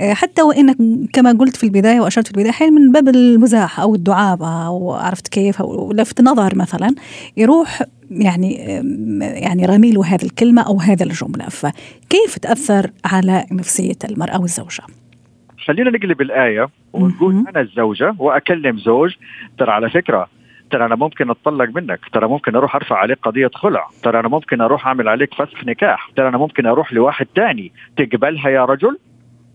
حتى 0.00 0.42
وإنك 0.42 0.76
كما 1.12 1.32
قلت 1.32 1.56
في 1.56 1.64
البداية 1.64 2.00
وأشرت 2.00 2.26
في 2.26 2.32
البداية 2.32 2.50
أحيانا 2.50 2.80
من 2.80 2.92
باب 2.92 3.08
المزاح 3.08 3.80
أو 3.80 3.94
الدعابة 3.94 4.66
أو 4.66 4.92
عرفت 4.92 5.28
كيف 5.28 5.60
أو 5.60 5.92
لفت 5.92 6.20
نظر 6.20 6.56
مثلا 6.56 6.94
يروح 7.36 7.82
يعني 8.10 8.54
يعني 9.20 9.66
رمي 9.66 9.92
له 9.92 10.06
هذه 10.06 10.24
الكلمة 10.24 10.62
أو 10.62 10.80
هذا 10.80 11.04
الجملة 11.04 11.44
فكيف 11.44 12.38
تأثر 12.42 12.90
على 13.04 13.44
نفسية 13.52 13.98
المرأة 14.10 14.40
والزوجة؟ 14.40 14.82
خلينا 15.66 15.90
نقلب 15.90 16.20
الآية 16.20 16.68
ونقول. 16.92 17.44
أنا 17.48 17.60
الزوجة 17.60 18.14
وأكلم 18.18 18.78
زوج 18.78 19.14
ترى 19.58 19.70
على 19.70 19.90
فكرة 19.90 20.28
ترى 20.70 20.86
أنا 20.86 20.94
ممكن 20.96 21.30
أتطلق 21.30 21.68
منك 21.74 22.00
ترى 22.12 22.28
ممكن 22.28 22.56
أروح 22.56 22.76
أرفع 22.76 22.96
عليك 22.96 23.18
قضية 23.22 23.50
خلع 23.54 23.88
ترى 24.02 24.20
أنا 24.20 24.28
ممكن 24.28 24.60
أروح 24.60 24.86
أعمل 24.86 25.08
عليك 25.08 25.34
فسخ 25.34 25.64
نكاح 25.64 26.10
ترى 26.16 26.28
أنا 26.28 26.38
ممكن 26.38 26.66
أروح 26.66 26.92
لواحد 26.92 27.26
تاني 27.34 27.72
تقبلها 27.96 28.50
يا 28.50 28.64
رجل 28.64 28.98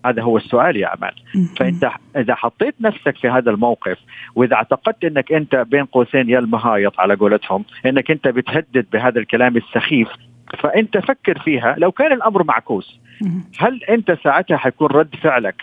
هذا 0.05 0.21
هو 0.21 0.38
السؤال 0.38 0.77
يا 0.77 0.93
امال 0.93 1.13
فأنت 1.57 1.89
إذا 2.17 2.35
حطيت 2.35 2.75
نفسك 2.81 3.17
في 3.17 3.29
هذا 3.29 3.51
الموقف 3.51 3.97
وإذا 4.35 4.55
اعتقدت 4.55 5.03
إنك 5.03 5.31
أنت 5.31 5.55
بين 5.55 5.85
قوسين 5.85 6.29
يا 6.29 6.39
المهايط 6.39 7.00
على 7.00 7.15
قولتهم 7.15 7.65
إنك 7.85 8.12
أنت 8.12 8.27
بتهدد 8.27 8.85
بهذا 8.93 9.19
الكلام 9.19 9.57
السخيف 9.57 10.07
فأنت 10.59 10.97
فكر 10.97 11.39
فيها 11.39 11.75
لو 11.77 11.91
كان 11.91 12.12
الأمر 12.13 12.43
معكوس. 12.43 13.00
هل 13.59 13.83
أنت 13.83 14.17
ساعتها 14.24 14.57
حيكون 14.57 14.88
رد 14.88 15.15
فعلك 15.15 15.62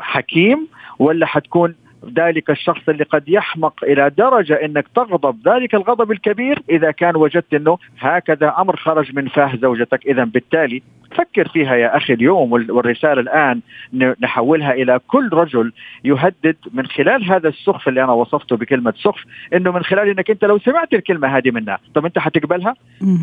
حكيم 0.00 0.68
ولا 0.98 1.26
حتكون 1.26 1.74
ذلك 2.18 2.50
الشخص 2.50 2.88
اللي 2.88 3.04
قد 3.04 3.28
يحمق 3.28 3.84
إلى 3.84 4.10
درجة 4.10 4.54
إنك 4.54 4.88
تغضب 4.94 5.48
ذلك 5.48 5.74
الغضب 5.74 6.12
الكبير؟ 6.12 6.62
إذا 6.70 6.90
كان 6.90 7.16
وجدت 7.16 7.54
إنه 7.54 7.78
هكذا 7.98 8.54
أمر 8.58 8.76
خرج 8.76 9.14
من 9.14 9.28
فاه 9.28 9.56
زوجتك 9.56 10.06
اذا 10.06 10.24
بالتالي 10.24 10.82
فكر 11.16 11.48
فيها 11.48 11.74
يا 11.76 11.96
أخي 11.96 12.12
اليوم 12.12 12.52
وال- 12.52 12.70
والرسالة 12.70 13.20
الآن 13.20 13.60
ن- 13.92 14.14
نحولها 14.20 14.72
إلى 14.72 15.00
كل 15.08 15.28
رجل 15.32 15.72
يهدد 16.04 16.56
من 16.72 16.86
خلال 16.86 17.24
هذا 17.32 17.48
السخف 17.48 17.88
اللي 17.88 18.04
أنا 18.04 18.12
وصفته 18.12 18.56
بكلمة 18.56 18.94
سخف 18.96 19.24
إنه 19.54 19.72
من 19.72 19.82
خلال 19.82 20.08
إنك 20.08 20.30
أنت 20.30 20.44
لو 20.44 20.58
سمعت 20.58 20.92
الكلمة 20.94 21.36
هذه 21.36 21.50
منها. 21.50 21.78
طب 21.94 22.04
أنت 22.06 22.18
حتقبلها؟ 22.18 22.74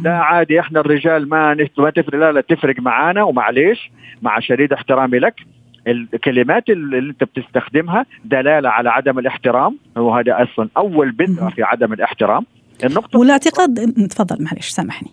لا 0.04 0.18
عادي 0.18 0.60
إحنا 0.60 0.80
الرجال 0.80 1.30
ما 1.30 1.54
ما 1.78 1.90
تفرق 1.90 2.16
لا 2.16 2.32
لا 2.32 2.42
تفرق 2.42 2.80
معانا 2.80 3.24
ومعليش 3.24 3.92
مع 4.22 4.40
شديد 4.40 4.74
احترامي 4.74 5.20
لك. 5.20 5.36
الكلمات 5.88 6.70
اللي 6.70 7.00
أنت 7.00 7.24
بتستخدمها 7.24 8.06
دلالة 8.26 8.70
على 8.70 8.90
عدم 8.90 9.20
الاحترام. 9.20 9.78
وهذا 9.96 10.44
أصلا 10.44 10.70
أول 10.78 11.12
بذره. 11.12 11.50
في 11.50 11.64
عدم 11.64 11.94
الاحترام. 11.94 12.46
النقطة 12.84 13.20
والاعتقاد 13.20 13.94
تفضل 14.10 14.44
معلش 14.44 14.68
سامحني. 14.70 15.10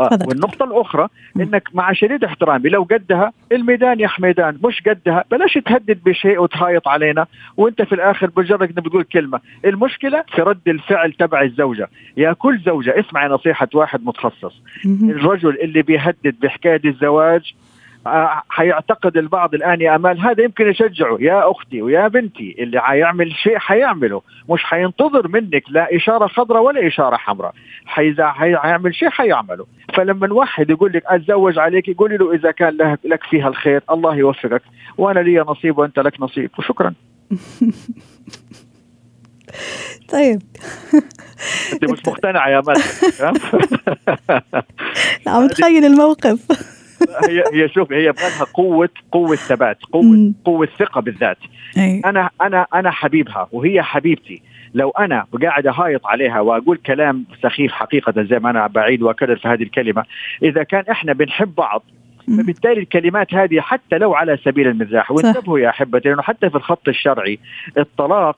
آه. 0.00 0.18
والنقطة 0.28 0.64
الأخرى. 0.64 1.08
إنك 1.40 1.68
مع 1.74 1.92
شديد 1.92 2.24
احترامي 2.24 2.68
لو 2.68 2.82
قدها 2.82 3.32
الميدان 3.52 4.00
يا 4.00 4.08
حميدان 4.08 4.58
مش 4.64 4.82
قدها 4.86 5.24
بلاش 5.30 5.54
تهدد 5.54 5.98
بشيء 6.04 6.42
وتهايط 6.42 6.88
علينا 6.88 7.26
وأنت 7.56 7.82
في 7.82 7.94
الآخر 7.94 8.30
مجرد 8.36 8.74
بتقول 8.74 9.02
كلمة 9.02 9.40
المشكلة 9.64 10.24
في 10.34 10.42
رد 10.42 10.68
الفعل 10.68 11.12
تبع 11.12 11.42
الزوجة 11.42 11.88
يا 12.16 12.32
كل 12.32 12.58
زوجة 12.58 13.00
اسمعي 13.00 13.28
نصيحة 13.28 13.68
واحد 13.74 14.04
متخصص. 14.04 14.62
الرجل 14.84 15.58
اللي 15.62 15.82
بيهدد 15.82 16.34
بحكاية 16.42 16.80
الزواج 16.84 17.54
حيعتقد 18.48 19.16
البعض 19.16 19.54
الآن 19.54 19.80
يا 19.80 19.96
أمال 19.96 20.20
هذا 20.20 20.42
يمكن 20.42 20.68
يشجعه 20.68 21.16
يا 21.20 21.50
أختي 21.50 21.82
ويا 21.82 22.08
بنتي 22.08 22.56
اللي 22.58 22.80
حيعمل 22.80 23.32
شيء 23.32 23.58
حيعمله 23.58 24.22
مش 24.50 24.64
حينتظر 24.64 25.28
منك 25.28 25.62
لا 25.68 25.96
إشارة 25.96 26.26
خضراء 26.26 26.62
ولا 26.62 26.86
إشارة 26.86 27.16
حمراء. 27.16 27.54
حيزع 27.86 28.32
حيعمل 28.32 28.94
شيء 28.94 29.10
حيعمله. 29.10 29.66
فلما 29.94 30.32
واحد 30.32 30.70
يقول 30.70 30.92
لك 30.92 31.02
أتزوج 31.06 31.58
عليك 31.58 31.88
يقول 31.88 32.18
له 32.18 32.34
إذا 32.34 32.50
كان 32.50 32.76
لك, 32.76 32.98
لك 33.04 33.24
فيها 33.24 33.48
الخير 33.48 33.82
الله 33.90 34.16
يوفقك. 34.16 34.62
وأنا 34.98 35.20
لي 35.20 35.38
نصيب 35.38 35.78
وأنت 35.78 35.98
لك 35.98 36.20
نصيب 36.20 36.50
وشكرا. 36.58 36.94
طيب. 40.12 40.42
أنت 41.72 41.84
مش 41.84 41.98
مقتنعة 42.06 42.48
يا 42.48 42.58
أمال. 42.58 42.76
لا 45.26 45.32
عم 45.32 45.48
تخيل 45.48 45.84
الموقف. 45.84 46.46
هي 47.28 47.44
هي 47.52 47.68
شوف 47.68 47.92
هي 47.92 48.12
بغالها 48.12 48.44
قوة 48.54 48.88
قوة 49.12 49.36
ثبات 49.36 49.78
قوة 49.92 50.02
مم. 50.02 50.34
قوة 50.44 50.68
ثقة 50.78 51.00
بالذات 51.00 51.38
أي. 51.76 52.02
أنا 52.04 52.30
أنا 52.42 52.66
أنا 52.74 52.90
حبيبها 52.90 53.48
وهي 53.52 53.82
حبيبتي 53.82 54.42
لو 54.74 54.90
أنا 54.90 55.26
قاعد 55.42 55.66
أهايط 55.66 56.06
عليها 56.06 56.40
وأقول 56.40 56.76
كلام 56.76 57.24
سخيف 57.42 57.72
حقيقة 57.72 58.22
زي 58.22 58.38
ما 58.38 58.50
أنا 58.50 58.66
بعيد 58.66 59.02
وأكرر 59.02 59.36
في 59.36 59.48
هذه 59.48 59.62
الكلمة 59.62 60.04
إذا 60.42 60.62
كان 60.62 60.84
إحنا 60.90 61.12
بنحب 61.12 61.54
بعض. 61.54 61.82
فبالتالي 62.26 62.80
الكلمات 62.80 63.34
هذه 63.34 63.60
حتى 63.60 63.98
لو 63.98 64.14
على 64.14 64.38
سبيل 64.44 64.68
المزاح 64.68 65.10
وانتبهوا 65.10 65.58
يا 65.58 65.68
احبتي 65.68 66.08
لأنه 66.08 66.22
حتى 66.22 66.50
في 66.50 66.56
الخط 66.56 66.88
الشرعي 66.88 67.38
الطلاق 67.78 68.36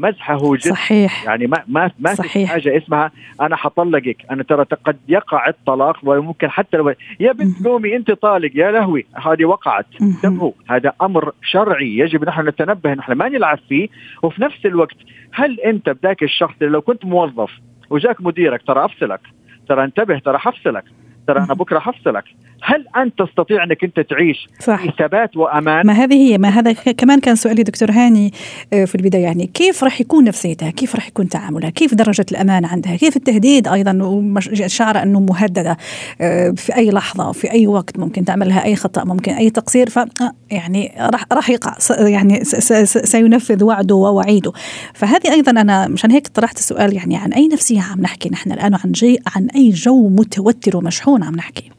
مزحه 0.00 0.54
جدا 0.54 0.74
صحيح 0.74 1.24
يعني 1.24 1.46
ما 1.46 1.62
ما 1.68 1.90
ما 1.98 2.14
في. 2.14 2.46
حاجة 2.46 2.76
اسمها 2.76 3.10
أنا 3.40 3.56
حطلقك 3.56 4.16
أنا 4.30 4.42
ترى 4.42 4.64
قد 4.84 4.96
يقع 5.08 5.48
الطلاق 5.48 5.96
وممكن 6.02 6.50
حتى 6.50 6.76
لو 6.76 6.94
يا 7.20 7.32
بنت. 7.32 7.66
قومي 7.66 7.96
أنت 7.96 8.10
طالق 8.10 8.50
يا 8.54 8.70
لهوي 8.70 9.06
هذه 9.26 9.44
وقعت. 9.44 9.86
انتبهوا 10.02 10.52
هذا 10.68 10.92
أمر 11.02 11.32
شرعي 11.42 11.98
يجب 11.98 12.24
نحن 12.24 12.48
نتنبه 12.48 12.94
نحن 12.94 13.12
ما 13.12 13.28
نلعب 13.28 13.58
فيه 13.68 13.88
وفي 14.22 14.42
نفس 14.42 14.66
الوقت 14.66 14.96
هل 15.32 15.60
أنت 15.60 15.90
بذاك 15.90 16.22
الشخص 16.22 16.54
لو 16.60 16.80
كنت 16.80 17.04
موظف 17.04 17.50
وجاك 17.90 18.20
مديرك 18.20 18.62
ترى 18.62 18.84
أفصلك 18.84 19.20
ترى 19.68 19.84
انتبه 19.84 20.18
ترى 20.18 20.38
حفصلك 20.38 20.84
ترى 21.26 21.38
أنا. 21.38 21.54
بكرة 21.54 21.78
حفصلك 21.78 22.24
هل 22.62 22.84
أنت 22.96 23.22
تستطيع 23.22 23.64
أنك 23.64 23.84
أنت 23.84 24.00
تعيش 24.00 24.48
صح. 24.60 24.82
في 24.82 24.92
ثبات 24.98 25.36
وأمان؟ 25.36 25.86
ما 25.86 25.92
هذه 25.92 26.14
هي 26.14 26.38
ما 26.38 26.48
هذا 26.48 26.72
كمان 26.72 27.20
كان 27.20 27.34
سؤالي 27.34 27.62
دكتور 27.62 27.90
هاني 27.90 28.32
آه، 28.72 28.84
في 28.84 28.94
البداية 28.94 29.22
يعني 29.22 29.46
كيف 29.46 29.84
راح 29.84 30.00
يكون 30.00 30.24
نفسيتها؟ 30.24 30.70
كيف 30.70 30.94
راح 30.94 31.08
يكون 31.08 31.28
تعاملها؟ 31.28 31.70
كيف 31.70 31.94
درجة 31.94 32.26
الأمان 32.32 32.64
عندها؟ 32.64 32.96
كيف 32.96 33.16
التهديد 33.16 33.68
ومش- 34.02 34.50
شعر 34.66 35.02
أنه 35.02 35.20
مهددة 35.20 35.76
آه، 36.20 36.50
في 36.50 36.76
أي 36.76 36.90
لحظة 36.90 37.32
في 37.32 37.50
أي 37.50 37.66
وقت 37.66 37.98
ممكن 37.98 38.24
تعمل 38.24 38.48
لها 38.48 38.64
أي 38.64 38.76
خطأ 38.76 39.04
ممكن 39.04 39.32
أي 39.32 39.50
تقصير 39.50 39.90
ف 39.90 39.98
آه، 39.98 40.08
يعني 40.50 40.92
راح 41.00 41.24
راح 41.32 41.50
يقع 41.50 41.74
يعني 42.08 42.44
سينفذ 42.84 43.64
وعده 43.64 43.94
ووعيده. 43.94 44.52
فهذه 44.94 45.32
أيضا 45.32 45.50
أنا 45.50 45.88
مشان 45.88 46.10
هيك 46.10 46.28
طرحت 46.28 46.58
السؤال 46.58 46.96
يعني 46.96 47.16
عن 47.16 47.32
أي 47.32 47.48
نفسية 47.48 47.80
عم 47.80 48.00
نحكي 48.00 48.28
نحن 48.28 48.52
الآن 48.52 48.74
عن 48.74 48.92
جي 48.92 49.18
عن 49.36 49.48
أي 49.56 49.70
جو 49.70 50.08
متوتر 50.08 50.76
ومشحون 50.76 51.22
عم 51.22 51.34
نحكي؟ 51.34 51.70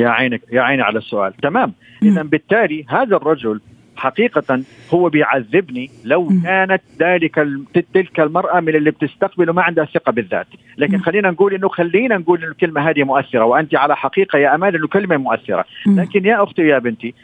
يا 0.00 0.08
عينك 0.08 0.42
يا 0.52 0.60
عيني 0.60 0.82
على 0.82 0.98
السؤال 0.98 1.32
تمام. 1.42 1.72
اذا 2.02 2.22
بالتالي 2.22 2.84
هذا 2.88 3.16
الرجل 3.16 3.60
حقيقة 3.96 4.62
هو 4.94 5.08
بيعذبني 5.08 5.90
لو. 6.04 6.28
كانت 6.44 6.82
ذلك 7.00 7.34
تلك 7.94 8.20
المرأة 8.20 8.60
من 8.60 8.74
اللي 8.74 8.90
بتستقبله 8.90 9.52
ما 9.52 9.62
عندها 9.62 9.84
ثقة 9.84 10.12
بالذات، 10.12 10.46
لكن. 10.78 10.98
خلينا 10.98 11.30
نقول 11.30 11.54
إنه 11.54 11.68
خلينا 11.68 12.18
نقول 12.18 12.38
إنه 12.42 12.50
الكلمة 12.50 12.90
هذه 12.90 13.02
مؤثرة 13.04 13.44
وأنت 13.44 13.74
على 13.74 13.96
حقيقة 13.96 14.38
يا 14.38 14.54
أمان 14.54 14.74
إنه 14.74 14.88
كلمة 14.88 15.16
مؤثرة،. 15.16 15.64
لكن 15.86 16.24
يا 16.24 16.42
أختي 16.42 16.62
يا 16.62 16.78
بنتي 16.78 17.14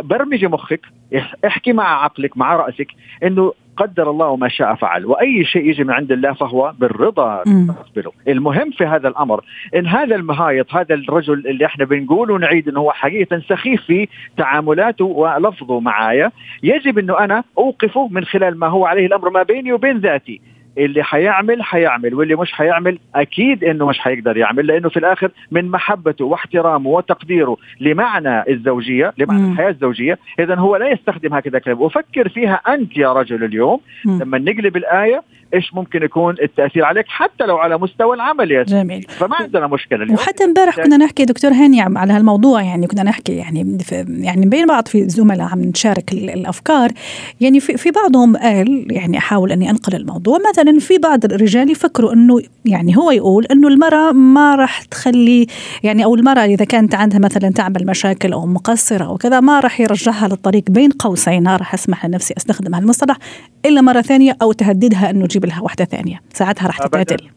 برمجي 0.00 0.46
مخك 0.46 0.80
إح- 1.14 1.34
احكي 1.46 1.72
مع 1.72 2.04
عقلك 2.04 2.36
مع 2.36 2.56
رأسك 2.56 2.88
إنه 3.22 3.52
قدر 3.78 4.10
الله 4.10 4.36
ما 4.36 4.48
شاء 4.48 4.74
فعل. 4.74 5.06
وأي 5.06 5.44
شيء 5.44 5.68
يجي 5.70 5.84
من 5.84 5.90
عند 5.90 6.12
الله 6.12 6.32
فهو 6.32 6.72
بالرضا. 6.78 7.42
مم. 7.46 7.66
تقبله 7.66 8.12
المهم 8.28 8.70
في 8.70 8.84
هذا 8.84 9.08
الأمر 9.08 9.44
إن 9.76 9.86
هذا 9.86 10.14
المهايط 10.16 10.74
هذا 10.74 10.94
الرجل 10.94 11.46
اللي 11.46 11.66
إحنا 11.66 11.84
بنقول 11.84 12.30
ونعيد 12.30 12.68
إنه 12.68 12.80
هو 12.80 12.92
حقيقة 12.92 13.42
سخيف 13.48 13.82
في 13.82 14.08
تعاملاته 14.36 15.04
ولفظه 15.04 15.80
معايا 15.80 16.32
يجب 16.62 16.98
إنه 16.98 17.18
أنا 17.18 17.44
أوقفه 17.58 18.08
من 18.08 18.24
خلال 18.24 18.58
ما 18.58 18.66
هو 18.66 18.86
عليه 18.86 19.06
الأمر 19.06 19.30
ما 19.30 19.42
بيني 19.42 19.72
وبين 19.72 19.98
ذاتي. 19.98 20.40
اللي 20.78 21.02
حيعمل 21.02 21.62
حيعمل 21.62 22.14
واللي 22.14 22.36
مش 22.36 22.52
حيعمل 22.52 22.98
أكيد 23.14 23.64
إنه 23.64 23.86
مش 23.86 23.98
حيقدر 23.98 24.36
يعمل 24.36 24.66
لأنه 24.66 24.88
في 24.88 24.96
الآخر 24.96 25.30
من 25.50 25.70
محبته 25.70 26.24
واحترامه 26.24 26.90
وتقديره 26.90 27.56
لمعنى 27.80 28.50
الزوجية 28.50 29.12
لمعنى 29.18 29.42
مم. 29.42 29.52
الحياة 29.52 29.70
الزوجية 29.70 30.18
اذا 30.38 30.54
هو 30.54 30.76
لا 30.76 30.88
يستخدم 30.88 31.34
هكذا 31.34 31.58
كلام 31.58 31.80
وفكر 31.80 32.28
فيها 32.28 32.54
أنت 32.54 32.96
يا 32.96 33.12
رجل 33.12 33.44
اليوم 33.44 33.80
مم. 34.04 34.22
لما 34.22 34.38
نقلب 34.38 34.76
الآية 34.76 35.22
إيش 35.54 35.74
ممكن 35.74 36.02
يكون 36.02 36.34
التأثير 36.42 36.84
عليك 36.84 37.04
حتى 37.08 37.44
لو 37.46 37.56
على 37.56 37.78
مستوى 37.78 38.16
العمل 38.16 38.50
يا 38.50 38.64
سيدي. 38.64 38.80
جميل. 38.80 39.06
فما 39.08 39.36
عندنا 39.36 39.66
مشكلة 39.66 40.02
اليوم. 40.02 40.14
وحتى 40.14 40.44
امبارح 40.44 40.76
كنا 40.76 40.96
نحكي 40.96 41.24
دكتور 41.24 41.50
هاني 41.52 41.80
على 41.80 42.12
هالموضوع 42.12 42.62
يعني 42.62 42.86
كنا 42.86 43.02
نحكي 43.02 43.32
يعني 43.32 43.78
يعني 44.08 44.46
بين 44.46 44.66
بعض 44.66 44.88
في 44.88 45.08
زملاء 45.08 45.46
عم 45.52 45.60
نشارك 45.60 46.12
ال- 46.12 46.30
الأفكار. 46.30 46.90
يعني 47.40 47.60
في, 47.60 47.76
في 47.76 47.90
بعضهم 47.90 48.36
قال 48.36 48.86
يعني 48.90 49.18
أحاول 49.18 49.52
أني 49.52 49.70
أنقل 49.70 49.94
الموضوع 49.96 50.38
مثلا 50.50 50.78
في 50.78 50.98
بعض 50.98 51.24
الرجال 51.24 51.70
يفكروا 51.70 52.12
إنه 52.12 52.40
يعني 52.64 52.96
هو 52.96 53.10
يقول 53.10 53.46
إنه 53.46 53.68
المرأة 53.68 54.12
ما 54.12 54.54
راح 54.54 54.82
تخلي 54.82 55.46
يعني 55.82 56.04
أو 56.04 56.14
المرأة 56.14 56.44
إذا 56.44 56.64
كانت 56.64 56.94
عندها 56.94 57.18
مثلا 57.18 57.50
تعمل 57.50 57.86
مشاكل 57.86 58.32
أو 58.32 58.46
مقصرة 58.46 59.04
أو 59.04 59.16
كذا 59.16 59.40
ما 59.40 59.60
راح 59.60 59.80
يرجعها 59.80 60.28
للطريق 60.28 60.64
بين 60.70 60.90
قوسين 60.90 61.48
راح 61.48 61.74
أسمح 61.74 62.06
لنفسي 62.06 62.34
أستخدم 62.36 62.74
هالمصطلح 62.74 63.16
إلا 63.66 63.80
مرة 63.80 64.00
ثانية 64.00 64.36
أو 64.42 64.52
تهددها 64.52 65.10
إنه 65.10 65.26
جيب 65.38 65.46
لها 65.50 65.60
واحدة 65.62 65.84
ثانية. 65.84 66.20
ساعتها 66.32 66.66
راح 66.66 66.80
أبداً. 66.82 67.02
تتعدل. 67.02 67.28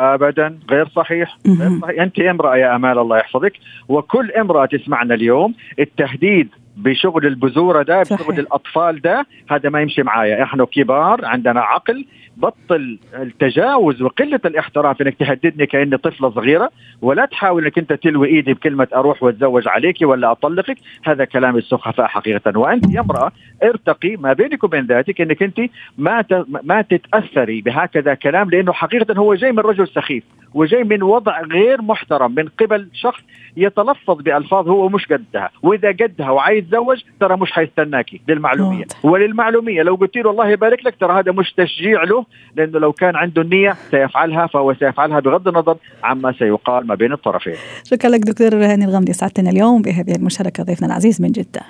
ابدا. 0.00 0.58
غير 0.70 0.88
صحيح. 0.88 1.38
غير 1.46 1.56
مهم. 1.58 1.80
صحيح. 1.80 2.00
أنت 2.02 2.20
امرأة 2.20 2.56
يا 2.56 2.76
أمال 2.76 2.98
الله 2.98 3.18
يحفظك. 3.18 3.52
وكل 3.88 4.30
امرأة 4.30 4.66
تسمعنا 4.66 5.14
اليوم 5.14 5.54
التهديد 5.78 6.48
بشغل 6.84 7.26
البذوره 7.26 7.82
ده 7.82 8.02
صحيح. 8.02 8.20
بشغل 8.20 8.38
الأطفال 8.38 9.00
ده 9.00 9.26
هذا 9.50 9.68
ما 9.68 9.80
يمشي 9.80 10.02
معايا. 10.02 10.42
إحنا 10.42 10.64
كبار 10.64 11.24
عندنا 11.24 11.60
عقل 11.60 12.04
بطل 12.36 12.98
التجاوز 13.14 14.02
وقلة 14.02 14.40
الاحترام 14.44 14.94
في 14.94 15.02
إنك 15.04 15.14
تهددني 15.14 15.66
كأني 15.66 15.96
طفلة 15.96 16.30
صغيرة 16.30 16.70
ولا 17.02 17.24
تحاول 17.26 17.64
إنك 17.64 17.78
أنت 17.78 17.92
تلوي 17.92 18.28
إيدي 18.28 18.54
بكلمة 18.54 18.88
أروح 18.94 19.22
وأتزوج 19.22 19.68
عليك 19.68 19.96
ولا 20.02 20.32
أطلقك. 20.32 20.76
هذا 21.04 21.24
كلام 21.24 21.56
السخفاء 21.56 22.06
حقيقة. 22.06 22.58
وأنت 22.58 22.94
يا 22.94 23.00
امرأة 23.00 23.32
ارتقي 23.62 24.16
ما 24.16 24.32
بينك 24.32 24.64
وبين 24.64 24.86
ذاتك 24.86 25.20
إنك 25.20 25.42
أنت 25.42 25.60
ما 25.98 26.24
ما 26.62 26.82
تتأثري 26.82 27.60
بهكذا 27.60 28.14
كلام 28.14 28.50
لأنه 28.50 28.72
حقيقة 28.72 29.14
هو 29.14 29.34
جاي 29.34 29.52
من 29.52 29.58
رجل 29.58 29.88
سخيف 29.88 30.24
وجاي 30.54 30.84
من 30.84 31.02
وضع 31.02 31.40
غير 31.40 31.82
محترم 31.82 32.34
من 32.34 32.48
قبل 32.60 32.88
شخص 32.94 33.22
يتلفظ 33.56 34.22
بألفاظ 34.22 34.68
هو 34.68 34.88
مش 34.88 35.06
قدها. 35.06 35.50
وإذا 35.62 35.88
قدها 35.88 36.30
وعايز 36.30 36.64
يتزوج 36.70 37.02
ترى 37.20 37.36
مش 37.36 37.52
حيستناكي 37.52 38.20
للمعلومية. 38.28 38.78
واضح. 38.78 39.04
وللمعلومية 39.04 39.82
لو 39.82 39.94
قلت 39.94 40.16
له 40.16 40.30
الله 40.30 40.48
يبارك 40.48 40.86
لك 40.86 40.94
ترى 41.00 41.18
هذا 41.18 41.32
مش 41.32 41.52
تشجيع 41.52 42.04
له 42.04 42.24
لأنه 42.56 42.78
لو 42.78 42.92
كان 42.92 43.16
عنده 43.16 43.42
النية 43.42 43.76
سيفعلها 43.90 44.46
فهو 44.46 44.74
سيفعلها 44.74 45.20
بغض 45.20 45.48
النظر 45.48 45.76
عما 46.04 46.32
سيقال 46.32 46.86
ما 46.86 46.94
بين 46.94 47.12
الطرفين. 47.12 47.54
شكرا 47.84 48.10
لك 48.10 48.20
دكتور 48.20 48.54
هاني 48.54 48.84
الغامدي 48.84 49.12
سعدتنا 49.12 49.50
اليوم 49.50 49.82
بهذه 49.82 50.14
المشاركة 50.16 50.62
ضيفنا 50.62 50.86
العزيز 50.86 51.22
من 51.22 51.32
جدة. 51.32 51.60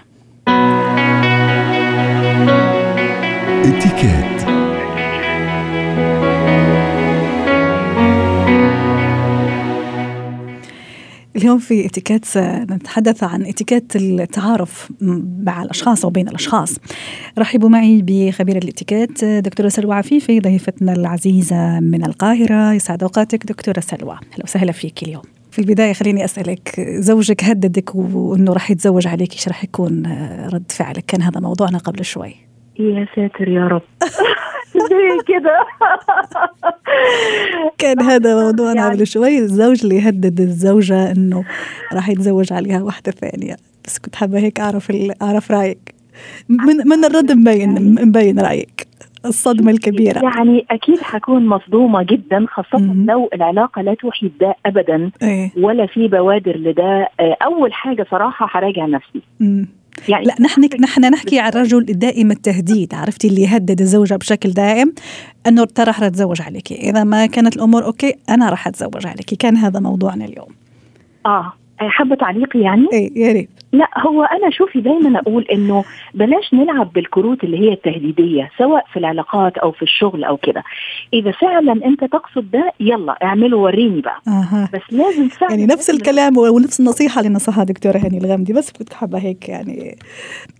اتكات 3.64 4.49
اليوم 11.40 11.58
في 11.58 11.86
اتيكيت 11.86 12.24
سنتحدث 12.24 13.24
عن 13.24 13.46
اتيكيت 13.46 13.96
التعارف 13.96 14.92
مع 15.42 15.62
الأشخاص 15.62 16.04
أو 16.04 16.10
بين 16.10 16.28
الأشخاص. 16.28 16.76
رحبوا 17.38 17.68
معي 17.68 18.02
بخبير 18.06 18.56
الاتيكيت 18.56 19.24
دكتورة 19.24 19.68
سلوى 19.68 19.94
عفيفي 19.94 20.40
ضيفتنا 20.40 20.92
العزيزة 20.92 21.80
من 21.80 22.04
القاهرة 22.06 22.72
يسعد 22.72 23.02
أوقاتك 23.02 23.46
دكتورة 23.46 23.80
سلوى 23.80 24.12
أهلا 24.12 24.44
وسهلا 24.44 24.72
فيك 24.72 25.02
اليوم. 25.02 25.22
في 25.50 25.58
البداية 25.58 25.92
خليني 25.92 26.24
أسألك 26.24 26.80
زوجك 26.80 27.44
هددك 27.44 27.94
وأنه 27.94 28.52
راح 28.52 28.70
يتزوج 28.70 29.06
عليك 29.06 29.32
إيش 29.32 29.48
راح 29.48 29.64
يكون 29.64 30.06
رد 30.52 30.72
فعلك؟ 30.72 31.04
كان 31.06 31.22
هذا 31.22 31.40
موضوعنا 31.40 31.78
قبل 31.78 32.04
شوي. 32.04 32.34
يا 32.78 33.06
ساتر 33.16 33.48
يا 33.48 33.68
رب 33.68 33.82
زي 34.88 35.22
كده. 35.26 35.66
كان 37.78 38.00
هذا 38.02 38.42
موضوعنا 38.44 38.80
يعني- 38.80 38.94
قبل 38.96 39.06
شوي. 39.06 39.38
الزوج 39.38 39.80
اللي 39.82 39.96
يهدد 39.96 40.40
الزوجة 40.40 41.12
إنه 41.12 41.44
راح 41.92 42.08
يتزوج 42.08 42.52
عليها 42.52 42.82
واحدة 42.82 43.12
ثانية. 43.12 43.56
بس 43.84 43.98
كنت 43.98 44.16
حابة 44.16 44.38
هيك 44.38 44.60
أعرف 44.60 44.92
أعرف 45.22 45.50
رأيك. 45.50 45.94
من 46.48 46.76
من 46.86 47.04
الرد 47.04 47.32
مبين 47.32 47.94
مبين 48.08 48.40
رأيك. 48.40 48.86
الصدمة 49.24 49.70
الكبيرة. 49.70 50.20
يعني 50.22 50.66
أكيد 50.70 51.00
حكون 51.00 51.46
مصدومة 51.46 52.02
جدا 52.02 52.46
خاصة 52.48 52.78
مم. 52.78 53.10
لو 53.10 53.28
العلاقة 53.34 53.82
لا 53.82 53.94
توحي 53.94 54.28
بده 54.28 54.54
ابدا 54.66 55.10
إيه. 55.22 55.50
ولا 55.56 55.86
في 55.86 56.08
بوادر 56.08 56.56
لده. 56.56 57.08
أول 57.20 57.72
حاجة 57.72 58.06
صراحة 58.10 58.48
هراجع 58.58 58.86
نفسي. 58.86 59.22
مم. 59.40 59.68
يعني 60.08 60.24
لا 60.24 60.34
نحن 60.40 60.68
نحن 60.80 61.00
نحكي 61.00 61.38
عن 61.38 61.50
رجل 61.50 61.84
دائم 61.84 62.30
التهديد 62.30 62.94
عرفتي؟ 62.94 63.28
اللي 63.28 63.42
يهدد 63.42 63.80
الزوجة 63.80 64.14
بشكل 64.14 64.50
دائم 64.50 64.92
إنه 65.46 65.64
ترى 65.64 65.84
راح 65.86 66.02
اتزوج 66.02 66.42
عليك 66.42 66.72
إذا 66.72 67.04
ما 67.04 67.26
كانت 67.26 67.56
الأمور 67.56 67.84
أوكي 67.84 68.14
أنا 68.28 68.50
راح 68.50 68.68
أتزوج 68.68 69.06
عليك 69.06 69.34
كان 69.34 69.56
هذا 69.56 69.80
موضوعنا 69.80 70.24
اليوم. 70.24 70.48
آه. 71.26 71.52
حابة 71.88 72.14
تعليقي 72.16 72.60
يعني؟ 72.60 72.86
إيه 72.92 73.18
يا 73.26 73.32
ريت. 73.32 73.50
لا 73.72 73.88
هو 73.98 74.22
أنا 74.24 74.50
شوفي 74.50 74.80
دايما 74.80 75.18
أقول 75.20 75.44
إنه 75.52 75.84
بلاش 76.14 76.54
نلعب 76.54 76.92
بالكروت 76.92 77.44
اللي 77.44 77.58
هي 77.58 77.72
التهديدية 77.72 78.50
سواء 78.58 78.84
في 78.92 78.98
العلاقات 78.98 79.58
أو 79.58 79.72
في 79.72 79.82
الشغل 79.82 80.24
أو 80.24 80.36
كده. 80.36 80.62
إذا 81.14 81.30
فعلا 81.30 81.72
أنت 81.72 82.04
تقصد 82.04 82.50
ده 82.50 82.72
يلا 82.80 83.12
اعمله 83.22 83.56
وريني 83.56 84.00
بقى. 84.00 84.20
أها. 84.28 84.68
بس 84.74 84.80
لازم 84.94 85.28
فعلا 85.28 85.52
يعني 85.52 85.66
نفس 85.66 85.90
الكلام 85.90 86.36
ونفس 86.38 86.80
النصيحة 86.80 87.20
اللي 87.20 87.32
نصحها 87.32 87.64
دكتورة 87.64 87.98
هاني 87.98 88.18
الغامدي 88.18 88.52
بس 88.52 88.72
كنت 88.72 88.92
حابة 88.92 89.18
هيك 89.18 89.48
يعني 89.48 89.98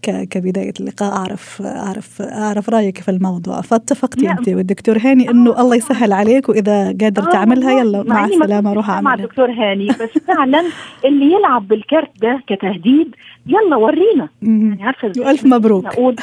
ك- 0.03 0.29
كبداية 0.29 0.73
اللقاء 0.81 1.13
أعرف 1.17 1.63
أعرف 1.63 2.23
أعرف 2.23 2.69
رأيك 2.71 2.99
في 2.99 3.11
الموضوع. 3.11 3.61
فاتفقتي 3.61 4.25
لا. 4.25 4.31
أنت 4.33 4.49
والدكتور 4.49 4.99
هاني 4.99 5.31
إنه 5.31 5.61
الله 5.61 5.77
يسهل 5.77 6.13
عليك 6.13 6.49
وإذا 6.49 6.85
قادر 7.01 7.23
آه 7.23 7.31
تعملها 7.33 7.81
يلا 7.81 8.03
مع 8.03 8.15
مع 8.15 8.27
كنتش 8.27 8.77
روح 8.77 8.89
مع 8.89 8.95
أعملها. 8.95 9.17
دكتور 9.27 9.51
هاني 9.51 9.87
بس 9.87 10.19
فعلا 10.29 10.65
اللي 11.11 11.33
يلعب 11.33 11.69
بالكارت 11.69 12.21
ده 12.21 12.43
كتهديد 12.47 13.15
يلا 13.47 13.77
ورينا. 13.77 14.29
يعني 14.43 14.85
عارفة 14.85 15.09
إزاي؟ 15.11 15.27
وألف 15.27 15.47
مبروك. 15.47 15.87
أقول 15.87 16.17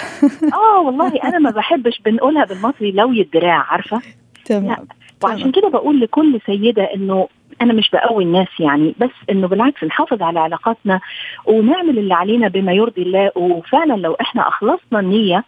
آه 0.54 0.80
والله 0.82 1.08
أنا 1.24 1.40
ما 1.40 1.50
بحبش 1.52 2.02
بنقولها 2.06 2.46
بالمصري 2.46 2.92
لوي 2.92 3.22
الدراع 3.22 3.66
عارفة؟ 3.72 4.02
تمام. 4.46 4.88
وعشان 5.24 5.52
كده 5.52 5.70
بقول 5.70 6.00
لكل 6.00 6.40
سيدة 6.46 6.84
إنه 6.84 7.28
أنا 7.62 7.74
مش 7.74 7.90
بقوي 7.94 8.24
الناس 8.24 8.48
يعني 8.60 8.96
بس 9.00 9.10
إنه 9.30 9.48
بالعكس 9.48 9.84
نحافظ 9.84 10.22
على 10.22 10.40
علاقاتنا 10.40 11.00
ونعمل 11.46 12.00
اللي 12.00 12.14
علينا 12.14 12.48
بما 12.48 12.72
يرضي 12.74 13.02
الله. 13.02 13.32
وفعلا 13.36 13.94
لو 13.94 14.14
إحنا 14.22 14.48
أخلصنا 14.48 15.00
النية 15.00 15.44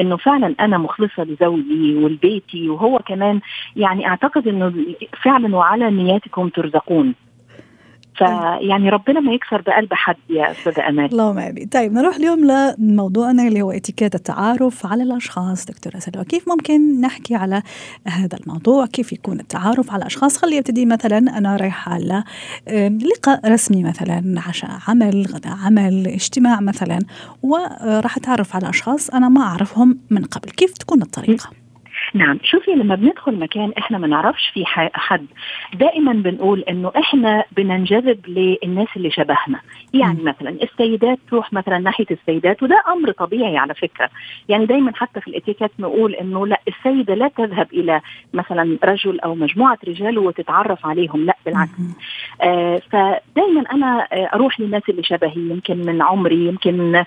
إنه 0.00 0.16
فعلا 0.16 0.54
أنا 0.60 0.78
مخلصة 0.78 1.22
لزوجي 1.24 1.94
ولبيتي 1.94 2.68
وهو 2.68 2.98
كمان 2.98 3.40
يعني 3.76 4.06
أعتقد 4.08 4.48
إنه 4.48 4.72
فعلا 5.22 5.56
وعلى 5.56 5.90
نياتكم 5.90 6.48
ترزقون. 6.48 7.14
فيعني 8.16 8.88
ربنا 8.88 9.20
ما 9.20 9.32
يكسر 9.32 9.62
بقلب 9.62 9.94
حد 9.94 10.16
يا 10.30 10.50
أستاذة 10.50 10.88
أمال. 10.88 11.04
اللهم 11.04 11.38
امين 11.38 11.66
طيب 11.66 11.92
نروح 11.92 12.16
اليوم 12.16 12.40
لموضوعنا 12.78 13.48
اللي 13.48 13.62
هو 13.62 13.70
إتيكيت 13.70 14.14
التعارف 14.14 14.86
على 14.86 15.02
الأشخاص. 15.02 15.66
دكتورة 15.66 15.98
سلوى 15.98 16.24
كيف 16.24 16.48
ممكن 16.48 17.00
نحكي 17.00 17.34
على 17.34 17.62
هذا 18.06 18.38
الموضوع؟ 18.38 18.86
كيف 18.86 19.12
يكون 19.12 19.40
التعارف 19.40 19.92
على 19.92 20.06
أشخاص؟ 20.06 20.36
خلي 20.36 20.58
ابتدي 20.58 20.86
مثلا 20.86 21.18
أنا 21.18 21.56
رايحة 21.56 21.92
على 21.92 22.24
لقاء 23.14 23.52
رسمي 23.52 23.84
مثلا 23.84 24.42
عشاء 24.48 24.70
عمل 24.88 25.26
غداء 25.34 25.56
عمل 25.64 26.06
اجتماع 26.06 26.60
مثلا 26.60 26.98
وراح 27.42 28.16
أتعرف 28.16 28.56
على 28.56 28.68
أشخاص 28.70 29.10
أنا 29.10 29.28
ما 29.28 29.42
أعرفهم 29.42 29.98
من 30.10 30.24
قبل. 30.24 30.50
كيف 30.50 30.72
تكون 30.72 31.02
الطريقة؟ 31.02 31.63
نعم 32.14 32.38
شوفي 32.42 32.70
لما 32.70 32.94
بندخل 32.94 33.38
مكان 33.38 33.72
إحنا 33.78 33.98
ما 33.98 34.06
نعرفش 34.06 34.50
فيه 34.54 34.64
حد 34.94 35.26
دائما 35.74 36.12
بنقول 36.12 36.60
إنه 36.60 36.92
إحنا 36.98 37.44
بننجذب 37.56 38.18
للناس 38.28 38.88
اللي 38.96 39.10
شبهنا 39.10 39.60
يعني 39.94 40.18
مم. 40.22 40.28
مثلا 40.28 40.50
السيدات 40.62 41.18
تروح 41.30 41.52
مثلا 41.52 41.78
ناحية 41.78 42.06
السيدات 42.10 42.62
وده 42.62 42.82
أمر 42.92 43.10
طبيعي 43.12 43.56
على 43.56 43.74
فكرة 43.74 44.10
يعني 44.48 44.66
دايما 44.66 44.92
حتى 44.94 45.20
في 45.20 45.28
الاتيكيت 45.28 45.70
نقول 45.78 46.14
إنه 46.14 46.46
لا 46.46 46.60
السيدة 46.68 47.14
لا 47.14 47.28
تذهب 47.28 47.66
إلى 47.72 48.00
مثلا 48.34 48.78
رجل 48.84 49.20
أو 49.20 49.34
مجموعة 49.34 49.78
رجال 49.88 50.18
وتتعرف 50.18 50.86
عليهم 50.86 51.24
لا 51.24 51.36
بالعكس. 51.46 51.70
آه 52.42 52.82
فدايما 52.90 53.64
أنا 53.72 54.06
آه 54.12 54.30
أروح 54.34 54.60
للناس 54.60 54.82
اللي 54.88 55.02
شبهي 55.02 55.40
يمكن 55.50 55.76
من 55.86 56.02
عمري 56.02 56.46
يمكن 56.46 56.94
آه 56.94 57.04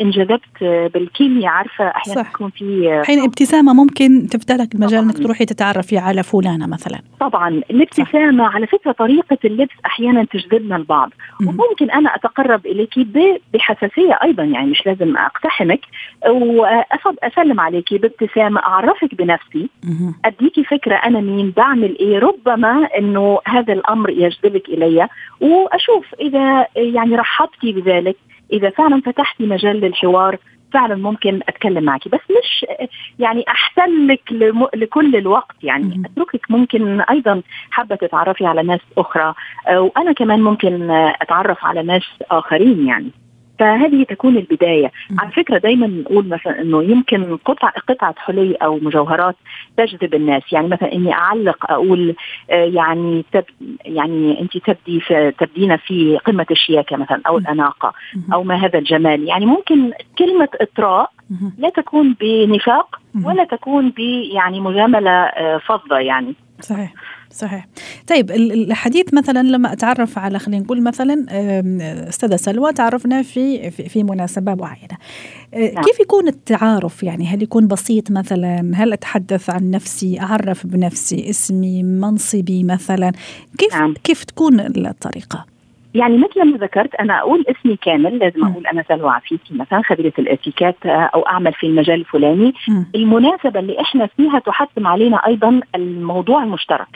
انجذبت 0.00 0.64
بالكيمياء 0.94 1.52
عارفة 1.52 1.88
أحيانا 1.88 2.22
صح. 2.22 2.30
يكون 2.30 2.50
في 2.50 2.92
آه 2.92 3.02
حين 3.02 3.22
ابتسامة 3.24 3.72
ممكن 3.74 4.26
تفتح 4.34 4.54
لك 4.54 4.74
المجال 4.74 5.04
إنك. 5.04 5.18
تروحي 5.18 5.44
تتعرفي 5.44 5.98
على 5.98 6.22
فلانة 6.22 6.66
مثلا. 6.66 7.00
طبعا 7.20 7.48
الابتسامة 7.48 8.44
على 8.44 8.66
فكرة 8.66 8.92
طريقة 8.92 9.38
اللبس 9.44 9.74
أحيانا 9.86 10.24
تجذبنا 10.24 10.76
البعض. 10.76 11.10
مم. 11.40 11.48
وممكن 11.48 11.90
أنا 11.90 12.14
أتقرب 12.14 12.66
اليك 12.66 12.98
بحساسية 13.54 14.18
أيضا 14.22 14.42
يعني 14.42 14.70
مش 14.70 14.86
لازم 14.86 15.16
أقتحمك. 15.16 15.80
واسلم 16.26 17.60
عليك 17.60 17.94
بابتسامة 17.94 18.60
أعرفك 18.60 19.14
بنفسي. 19.14 19.68
مهم. 19.84 20.14
أديكي 20.24 20.64
فكرة 20.64 20.94
أنا 20.94 21.20
مين 21.20 21.50
بعمل 21.56 21.98
إيه 21.98 22.18
ربما 22.18 22.88
إنه 22.98 23.38
هذا 23.46 23.72
الأمر 23.72 24.10
يجذبك 24.10 24.68
إلي. 24.68 25.08
وأشوف 25.40 26.14
إذا 26.20 26.66
يعني 26.76 27.16
رحبتي 27.16 27.72
بذلك. 27.72 28.16
إذا 28.52 28.70
فعلا 28.70 29.00
فتحتي 29.00 29.46
مجال 29.46 29.80
للحوار 29.80 30.38
فعلا 30.74 30.94
ممكن 30.94 31.40
أتكلم 31.48 31.84
معك 31.84 32.08
بس 32.08 32.20
مش 32.30 32.66
يعني 33.18 33.44
احتلك 33.48 34.20
لم- 34.32 34.68
لكل 34.74 35.16
الوقت 35.16 35.56
يعني. 35.62 36.02
أتركك 36.06 36.50
ممكن 36.50 37.00
أيضا 37.00 37.42
حابة 37.70 37.96
تتعرفي 37.96 38.46
على 38.46 38.62
ناس 38.62 38.80
أخرى 38.98 39.34
آه، 39.68 39.80
وأنا 39.80 40.12
كمان 40.12 40.42
ممكن 40.42 40.90
أتعرف 40.90 41.64
على 41.64 41.82
ناس 41.82 42.02
آخرين 42.30 42.86
يعني 42.86 43.10
فهذه 43.58 44.02
تكون 44.02 44.36
البداية. 44.36 44.92
على 45.18 45.30
فكرة 45.30 45.58
دايما 45.58 45.86
نقول 45.86 46.28
مثلا 46.28 46.60
إنه 46.60 46.82
يمكن 46.82 47.36
قطع 47.36 47.68
قطعة 47.88 48.14
حلي 48.18 48.54
أو 48.54 48.78
مجوهرات 48.82 49.36
تجذب 49.76 50.14
الناس 50.14 50.42
يعني 50.52 50.68
مثلا 50.68 50.92
إني 50.92 51.12
أعلق 51.12 51.70
أقول 51.70 52.14
آه، 52.50 52.64
يعني 52.64 53.24
تب 53.32 53.44
يعني 53.84 54.40
انت 54.40 54.58
تبدي 54.58 55.00
في 55.00 55.32
تبدين 55.38 55.76
في 55.76 56.18
قمة 56.24 56.46
الشياكة 56.50 56.96
مثلا 56.96 57.20
أو. 57.26 57.38
الأناقة. 57.38 57.92
أو 58.32 58.42
ما 58.42 58.54
هذا 58.54 58.78
الجمال 58.78 59.28
يعني 59.28 59.46
ممكن 59.46 59.92
كلمة 60.18 60.48
إطراء. 60.60 61.10
لا 61.58 61.68
تكون 61.68 62.16
بنفاق. 62.20 63.00
ولا 63.24 63.44
تكون 63.44 63.88
ب 63.90 63.98
يعني 64.34 64.60
مجاملة 64.60 65.10
آه، 65.10 65.58
فظة 65.58 65.98
يعني 65.98 66.34
صحيح 66.60 66.92
صحيح. 67.34 67.66
طيب 68.06 68.30
ال- 68.30 68.52
الحديث 68.70 69.14
مثلا 69.14 69.42
لما 69.42 69.72
أتعرف 69.72 70.18
على 70.18 70.38
خلينا 70.38 70.62
نقول 70.64 70.82
مثلا 70.82 71.26
أستاذة 72.08 72.36
سلوى 72.36 72.72
تعرفنا 72.72 73.22
في 73.22 73.70
في, 73.70 73.88
في 73.88 74.02
مناسبة 74.02 74.54
معينة. 74.54 74.96
آه، 75.54 75.72
نعم. 75.74 75.84
كيف 75.84 76.00
يكون 76.00 76.28
التعارف 76.28 77.02
يعني؟ 77.02 77.26
هل 77.26 77.42
يكون 77.42 77.66
بسيط 77.66 78.10
مثلا؟ 78.10 78.72
هل 78.74 78.92
أتحدث 78.92 79.50
عن 79.50 79.70
نفسي 79.70 80.20
أعرف 80.20 80.66
بنفسي 80.66 81.30
اسمي 81.30 81.82
منصبي 81.82 82.64
مثلا؟ 82.64 83.12
كيف 83.58 83.74
نعم. 83.74 83.94
كيف 84.04 84.24
تكون 84.24 84.60
الطريقة؟ 84.60 85.53
يعني 85.94 86.18
مثل 86.18 86.44
ما 86.44 86.56
ذكرت 86.58 86.94
أنا 86.94 87.18
أقول 87.18 87.44
اسمي 87.48 87.76
كامل 87.76 88.18
لازم. 88.18 88.44
أقول 88.46 88.66
أنا 88.66 88.84
سلوى 88.88 89.10
عفيفي 89.10 89.54
مثلا 89.54 89.82
خبيرة 89.82 90.12
الإتيكيت 90.18 90.86
آه، 90.86 91.10
أو 91.14 91.20
أعمل 91.20 91.52
في 91.52 91.66
المجال 91.66 92.00
الفلاني. 92.00 92.54
المناسبة 92.94 93.60
اللي 93.60 93.80
إحنا 93.80 94.06
فيها 94.06 94.38
تحتم 94.38 94.86
علينا 94.86 95.26
أيضا 95.26 95.60
الموضوع 95.74 96.42
المشترك. 96.42 96.88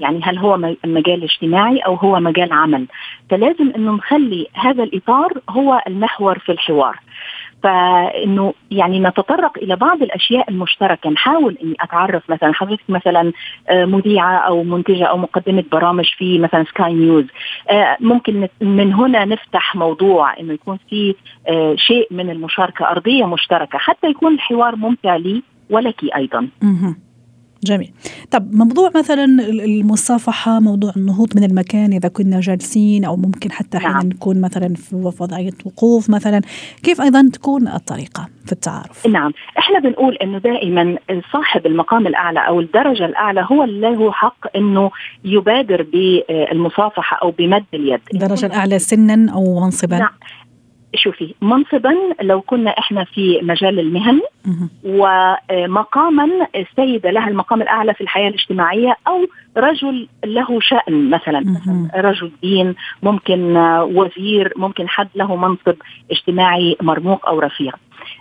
يعني 0.00 0.20
هل 0.22 0.38
هو 0.38 0.56
مجال 0.84 1.22
اجتماعي 1.22 1.78
أو 1.78 1.94
هو 1.94 2.20
مجال 2.20 2.52
عمل 2.52 2.86
فلازم 3.30 3.72
إنه 3.76 3.92
نخلي 3.92 4.46
هذا 4.54 4.82
الإطار 4.82 5.32
هو 5.50 5.82
المحور 5.86 6.38
في 6.38 6.52
الحوار 6.52 7.00
فإنه 7.74 8.54
يعني 8.70 9.00
نتطرق 9.00 9.58
إلى 9.58 9.76
بعض 9.76 10.02
الأشياء 10.02 10.50
المشتركة. 10.50 11.10
نحاول 11.10 11.58
إني 11.62 11.74
أتعرف 11.80 12.30
مثلا 12.30 12.52
حضرتك 12.54 12.82
مثلا 12.88 13.32
آه، 13.68 13.84
مذيعة 13.84 14.36
أو 14.36 14.62
منتجة 14.62 15.04
أو 15.04 15.16
مقدمة 15.16 15.64
برامج 15.72 16.04
في 16.18 16.38
مثلا 16.38 16.64
سكاي 16.64 16.92
نيوز 16.94 17.24
آه، 17.70 17.96
ممكن 18.00 18.40
نت- 18.40 18.50
من 18.62 18.92
هنا 18.94 19.24
نفتح 19.24 19.76
موضوع 19.76 20.38
إنه 20.40 20.52
يكون 20.52 20.78
في 20.90 21.14
آه، 21.48 21.74
شيء 21.76 22.06
من 22.10 22.30
المشاركة 22.30 22.90
أرضية 22.90 23.24
مشتركة 23.24 23.78
حتى 23.78 24.06
يكون 24.06 24.34
الحوار 24.34 24.76
ممتع 24.76 25.16
لي 25.16 25.42
ولك 25.70 26.04
أيضا. 26.16 26.48
جميل. 27.64 27.90
طب 28.30 28.54
موضوع 28.54 28.90
مثلا 28.96 29.24
ال- 29.24 29.60
المصافحة 29.60 30.60
موضوع 30.60 30.92
النهوض 30.96 31.36
من 31.36 31.44
المكان 31.44 31.92
إذا 31.92 32.08
كنا 32.08 32.40
جالسين 32.40 33.04
أو 33.04 33.16
ممكن 33.16 33.52
حتى 33.52 33.78
حين 33.78 33.90
نعم. 33.90 34.06
نكون 34.08 34.40
مثلا 34.40 34.74
في 34.74 34.96
وضعية 35.20 35.50
وقوف 35.64 36.10
مثلا 36.10 36.40
كيف 36.82 37.00
أيضا 37.00 37.30
تكون 37.32 37.68
الطريقة 37.68 38.28
في 38.46 38.52
التعارف؟ 38.52 39.06
نعم. 39.06 39.32
إحنا 39.58 39.78
بنقول 39.78 40.14
إنه 40.14 40.38
دائما 40.38 40.96
صاحب 41.32 41.66
المقام 41.66 42.06
الأعلى 42.06 42.40
أو 42.48 42.60
الدرجة 42.60 43.04
الأعلى 43.04 43.46
هو 43.52 43.64
اللي 43.64 43.80
له 43.94 44.12
حق 44.12 44.56
إنه 44.56 44.90
يبادر 45.24 45.82
بالمصافحة 45.92 47.18
أو 47.22 47.30
بمد 47.30 47.64
اليد. 47.74 48.00
الدرجة 48.14 48.46
الأعلى 48.46 48.78
سنا 48.78 49.32
أو 49.32 49.60
منصبا. 49.60 49.98
نعم. 49.98 50.08
شوفي 50.96 51.34
منصبا 51.42 51.94
لو 52.22 52.40
كنا 52.40 52.70
إحنا 52.70 53.04
في 53.04 53.40
مجال 53.42 53.80
المهني 53.80 54.22
مهم. 54.46 54.70
ومقاما 54.84 56.28
السيدة 56.56 57.10
لها 57.10 57.28
المقام 57.28 57.62
الأعلى 57.62 57.94
في 57.94 58.00
الحياة 58.00 58.28
الاجتماعية 58.28 58.96
أو 59.08 59.26
رجل 59.56 60.08
له 60.24 60.60
شأن 60.60 61.10
مثلا. 61.10 61.40
مثلا 61.40 61.90
رجل 61.94 62.30
دين 62.42 62.74
ممكن 63.02 63.56
وزير 63.82 64.52
ممكن 64.56 64.88
حد 64.88 65.08
له 65.14 65.36
منصب 65.36 65.74
اجتماعي 66.10 66.76
مرموق 66.82 67.28
أو 67.28 67.40
رفيع 67.40 67.72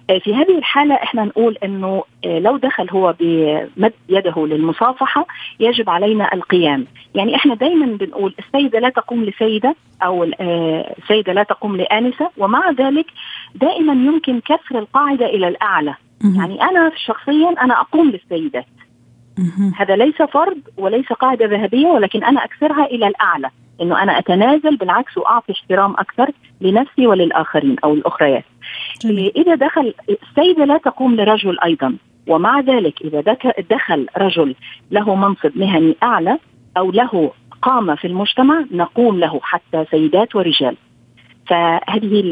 في 0.07 0.35
هذه 0.35 0.57
الحالة 0.57 0.95
إحنا 0.95 1.23
نقول 1.25 1.57
إنه 1.63 2.03
آه، 2.25 2.39
لو 2.39 2.57
دخل 2.57 2.89
هو 2.89 3.15
بمد 3.19 3.93
يده 4.09 4.47
للمصافحة 4.47 5.27
يجب 5.59 5.89
علينا 5.89 6.33
القيام، 6.33 6.85
يعني 7.15 7.35
إحنا 7.35 7.55
دايما 7.55 7.85
بنقول 7.85 8.35
السيدة 8.39 8.79
لا 8.79 8.89
تقوم 8.89 9.23
لسيدة 9.23 9.75
أو 10.03 10.23
آه، 10.23 10.95
السيدة 11.03 11.33
لا 11.33 11.43
تقوم 11.43 11.75
لآنسة 11.75 12.29
ومع 12.37 12.71
ذلك 12.71 13.05
دائما 13.55 13.93
يمكن 13.93 14.39
كسر 14.39 14.79
القاعدة 14.79 15.25
إلى 15.25 15.47
الأعلى،. 15.47 15.95
يعني 16.37 16.61
أنا 16.61 16.91
شخصيا 17.05 17.49
أنا 17.61 17.81
أقوم 17.81 18.09
للسيدات،. 18.09 18.65
هذا 19.75 19.95
ليس 19.95 20.21
فرض 20.21 20.57
وليس 20.77 21.05
قاعدة 21.05 21.45
ذهبية 21.45 21.87
ولكن 21.87 22.23
أنا 22.23 22.43
أكسرها 22.43 22.85
إلى 22.85 23.07
الأعلى، 23.07 23.49
إنه 23.81 24.03
أنا 24.03 24.19
أتنازل 24.19 24.77
بالعكس 24.77 25.17
وأعطي 25.17 25.53
احترام 25.53 25.91
أكثر 25.91 26.31
لنفسي 26.61 27.07
وللآخرين 27.07 27.75
أو 27.83 27.93
الأخريات. 27.93 28.43
جميل. 29.01 29.31
إذا 29.35 29.55
دخل 29.55 29.93
السيدة 30.09 30.65
لا 30.65 30.77
تقوم 30.77 31.15
لرجل 31.15 31.59
أيضا 31.59 31.95
ومع 32.27 32.59
ذلك 32.59 33.05
دك- 33.05 33.65
دخل 33.69 34.07
رجل 34.17 34.55
له 34.91 35.15
منصب 35.15 35.51
مهني 35.55 35.95
أعلى 36.03 36.37
أو 36.77 36.91
له 36.91 37.31
قامة 37.61 37.95
في 37.95 38.07
المجتمع 38.07 38.65
نقوم 38.71 39.19
له 39.19 39.39
حتى 39.43 39.85
سيدات 39.91 40.35
ورجال 40.35 40.75
فهذه 41.47 42.23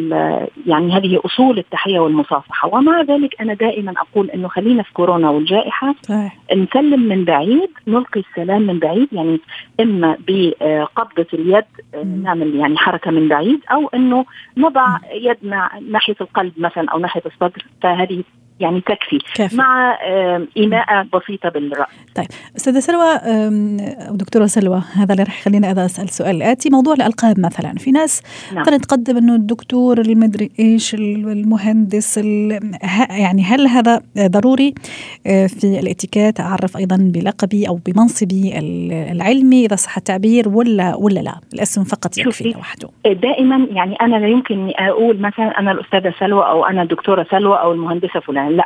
يعني 0.66 0.94
هذه 0.94 1.20
أصول 1.26 1.60
التحية 1.60 2.00
والمصافحة. 2.00 2.76
ومع 2.76 3.02
ذلك 3.02 3.42
أنا 3.42 3.54
دائما 3.54 3.94
أقول 3.98 4.30
إنه 4.30 4.48
خلينا 4.48 4.84
في 4.84 4.94
كورونا 4.94 5.30
والجائحة. 5.30 5.96
صحيح. 6.02 6.38
نسلم 6.56 7.00
من 7.00 7.26
بعيد 7.26 7.70
نلقي 7.88 8.20
السلام 8.20 8.62
من 8.62 8.80
بعيد 8.80 9.08
يعني 9.12 9.40
إما 9.80 10.18
بقبضة 10.28 11.28
اليد 11.34 11.66
آه،. 11.96 12.04
نعمل 12.04 12.56
يعني 12.56 12.78
حركة 12.78 13.12
من 13.12 13.28
بعيد 13.28 13.60
أو 13.72 13.88
إنه 13.88 14.26
نضع 14.58 14.98
يدنا 15.14 15.70
ناحية 15.90 16.16
القلب 16.22 16.54
مثلا 16.58 16.90
أو 16.90 17.00
ناحية 17.00 17.24
الصدر. 17.26 17.66
فهذه 17.82 18.24
يعني 18.62 18.82
تكفي. 18.82 19.20
كافي. 19.36 19.56
مع 19.58 19.98
آه، 20.08 20.48
إيماءة 20.58 21.08
بسيطة 21.14 21.50
بالرأس 21.50 21.88
أستاذة 22.58 22.80
سلوى 22.80 23.04
أم، 23.06 23.78
أو 23.80 24.16
دكتورة 24.16 24.46
سلوى 24.46 24.82
هذا 24.94 25.12
اللي 25.14 25.24
راح 25.24 25.40
يخليني 25.40 25.72
اذا 25.72 25.86
أسأل 25.86 26.10
سؤال. 26.10 26.36
الاتي 26.36 26.70
موضوع 26.70 26.94
الألقاب 26.94 27.40
مثلا. 27.40 27.74
في 27.78 27.92
ناس 27.92 28.22
نعم. 28.54 28.64
تقدم 28.64 29.18
إنه 29.18 29.36
الدكتور 29.36 30.00
المدري 30.02 30.50
إيش 30.60 30.94
المهندس 30.96 32.18
يعني 33.10 33.44
هل 33.44 33.68
هذا 33.68 34.02
ضروري؟ 34.20 34.74
آه، 35.28 35.48
في 35.48 35.80
الاتيكيت 35.80 36.40
أعرف 36.40 36.78
أيضا 36.78 36.98
بلقبي 37.02 37.68
أو 37.68 37.80
بمنصبي 37.86 38.60
ال- 38.60 38.92
العلمي 38.92 39.66
إذا 39.66 39.76
صح 39.76 39.98
التعبير 39.98 40.50
ولا 40.50 40.96
ولا 40.96 41.20
لا. 41.20 41.36
الاسم 41.54 41.84
فقط 41.84 42.18
يكفي. 42.18 42.50
لوحده. 42.50 42.90
دائما 43.06 43.68
يعني 43.72 43.96
أنا 44.02 44.16
لا 44.16 44.28
يمكن 44.28 44.72
أقول 44.80 45.20
مثلا 45.22 45.60
أنا 45.60 45.72
الأستاذة 45.72 46.14
سلوى 46.20 46.44
أو 46.50 46.66
أنا 46.66 46.82
الدكتورة 46.82 47.26
سلوى 47.32 47.58
أو 47.60 47.72
المهندسة 47.72 48.20
فلان 48.20 48.51
لا. 48.52 48.66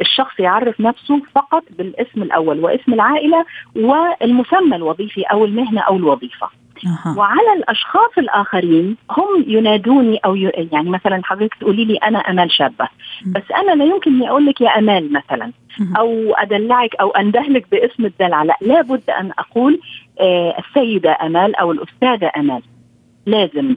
الشخص 0.00 0.40
يعرف 0.40 0.80
نفسه 0.80 1.22
فقط 1.34 1.62
بالاسم 1.78 2.22
الأول 2.22 2.60
واسم 2.60 2.94
العائلة 2.94 3.44
والمسمى 3.76 4.76
الوظيفي 4.76 5.22
أو 5.22 5.44
المهنة 5.44 5.80
أو 5.80 5.96
الوظيفة 5.96 6.48
أها 6.86 7.14
وعلى 7.18 7.52
الأشخاص 7.56 8.18
الآخرين 8.18 8.96
هم 9.10 9.44
ينادوني 9.46 10.16
أو 10.24 10.36
ي... 10.36 10.42
يعني 10.72 10.90
مثلا 10.90 11.20
حضرتك 11.24 11.54
تقولي 11.54 11.84
لي 11.84 11.96
أنا 11.96 12.18
أمال 12.18 12.52
شابة. 12.52 12.88
بس 13.26 13.42
أنا 13.56 13.72
لا 13.72 13.84
يمكن 13.84 14.14
إني 14.14 14.30
أقول 14.30 14.46
لك 14.46 14.60
يا 14.60 14.78
أمال 14.78 15.12
مثلا. 15.12 15.52
أو 15.98 16.34
أدلعك 16.34 16.94
أو 16.94 17.10
أندهلك 17.10 17.66
باسم 17.70 18.04
الدلع 18.04 18.42
لا 18.42 18.56
لابد 18.60 19.10
أن 19.10 19.30
أقول 19.38 19.80
آه 20.20 20.58
السيدة 20.58 21.16
أمال 21.22 21.56
أو 21.56 21.72
الأستاذة 21.72 22.30
أمال 22.36 22.62
لازم 23.26 23.76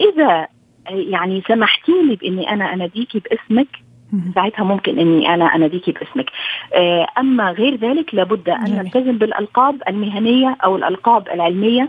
إذا 0.00 0.46
آه، 0.88 0.90
يعني 0.90 1.42
سمحتي 1.48 1.92
لي 2.02 2.16
بإني 2.16 2.50
أنا 2.50 2.72
أناديكي 2.74 3.20
باسمك. 3.20 3.68
ساعتها 4.34 4.64
ممكن 4.64 4.98
إني 4.98 5.34
أنا 5.34 5.44
اناديكي 5.44 5.92
باسمك 5.92 6.30
آه، 6.74 7.06
أما 7.18 7.50
غير 7.50 7.76
ذلك 7.76 8.14
لابد 8.14 8.48
أن. 8.48 8.78
نلتزم 8.78 9.18
بالألقاب 9.18 9.82
المهنية 9.88 10.56
أو 10.64 10.76
الألقاب 10.76 11.28
العلمية. 11.28 11.88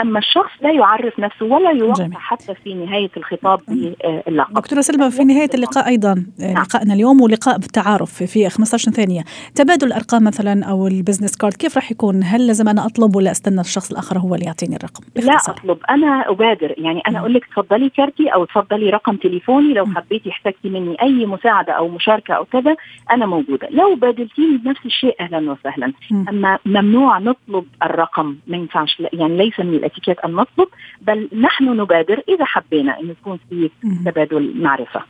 أما 0.00 0.18
الشخص 0.18 0.50
لا 0.62 0.72
يعرف 0.72 1.18
نفسه 1.20 1.46
ولا 1.46 1.70
يوقع. 1.70 2.08
حتى 2.14 2.54
في 2.54 2.74
نهاية 2.74 3.10
الخطاب 3.16 3.60
باللقب 3.68 4.54
دكتورة 4.54 4.80
سلمى 4.80 5.10
في 5.10 5.24
نهاية 5.24 5.50
اللقاء 5.54 5.88
أيضا 5.88 6.24
آه، 6.40 6.52
نعم. 6.52 6.62
لقائنا 6.62 6.94
اليوم 6.94 7.20
ولقاء 7.20 7.58
بالتعارف 7.58 8.22
في 8.22 8.48
15 8.48 8.90
ثانية 8.90 9.22
تبادل 9.54 9.86
الأرقام 9.86 10.24
مثلا 10.24 10.64
أو 10.64 10.86
ال 10.86 10.92
business 10.92 11.36
card 11.36 11.54
كيف 11.54 11.76
راح 11.76 11.90
يكون 11.90 12.20
هل 12.24 12.46
لازم 12.46 12.68
أنا 12.68 12.86
أطلب 12.86 13.16
ولا 13.16 13.30
أستنى 13.30 13.60
الشخص 13.60 13.90
الآخر 13.90 14.18
هو 14.18 14.34
اللي 14.34 14.46
يعطيني 14.46 14.76
الرقم 14.76 15.04
لا 15.16 15.36
أطلب 15.48 15.78
أنا 15.90 16.30
أبادر 16.30 16.74
يعني 16.78 17.02
أنا. 17.08 17.18
أقول 17.18 17.34
لك 17.34 17.44
تفضلي 17.44 17.88
كارتي 17.88 18.28
أو 18.28 18.44
تفضلي 18.44 18.90
رقم 18.90 19.16
تليفوني 19.16 19.74
لو. 19.74 19.86
حبيتي 19.86 20.30
احتجتي 20.30 20.68
مني 20.68 21.02
أي 21.02 21.26
مساعدة 21.26 21.55
مساعدة 21.56 21.72
أو 21.72 21.88
مشاركة 21.88 22.34
أو 22.34 22.44
كذا 22.44 22.76
أنا 23.10 23.26
موجودة. 23.26 23.68
لو 23.70 23.94
بادلتيني 23.94 24.56
بنفس 24.56 24.86
الشيء 24.86 25.16
أهلا 25.20 25.50
وسهلا. 25.52 25.92
أما 26.28 26.58
ممنوع 26.66 27.18
نطلب 27.18 27.64
الرقم 27.82 28.36
ما 28.46 28.56
ينفعش. 28.56 29.00
لا- 29.00 29.10
يعني 29.12 29.36
ليس 29.36 29.60
من 29.60 29.74
الإتيكيت 29.74 30.18
أن 30.18 30.32
نطلب 30.32 30.68
بل 31.02 31.28
نحن 31.40 31.64
نبادر 31.64 32.22
إذا 32.28 32.44
حبينا 32.44 33.00
انه 33.00 33.10
يكون 33.10 33.38
في. 33.50 33.70
تبادل 34.04 34.52
معرفة. 34.62 35.00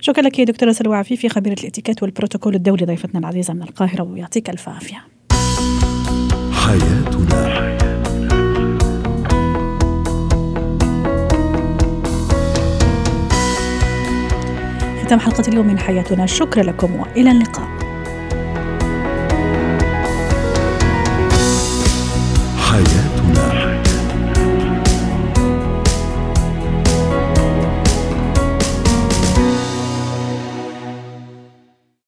شكرا 0.00 0.22
لك 0.22 0.38
يا 0.38 0.44
دكتورة 0.44 0.72
سلوى 0.72 0.96
عفيفي 0.96 1.28
خبيرة 1.28 1.56
الإتيكيت 1.60 2.02
والبروتوكول 2.02 2.54
الدولي 2.54 2.84
ضيفتنا 2.84 3.20
العزيزة 3.20 3.54
من 3.54 3.62
القاهرة 3.62 4.02
ويعطيك 4.02 4.50
ألف 4.50 4.68
عافية. 4.68 4.96
حياتنا. 6.66 7.78
ختام 15.08 15.20
حلقة 15.20 15.48
اليوم 15.48 15.66
من 15.66 15.78
حياتنا. 15.78 16.26
شكرا 16.26 16.62
لكم 16.62 16.96
وإلى 16.96 17.30
اللقاء. 17.30 17.77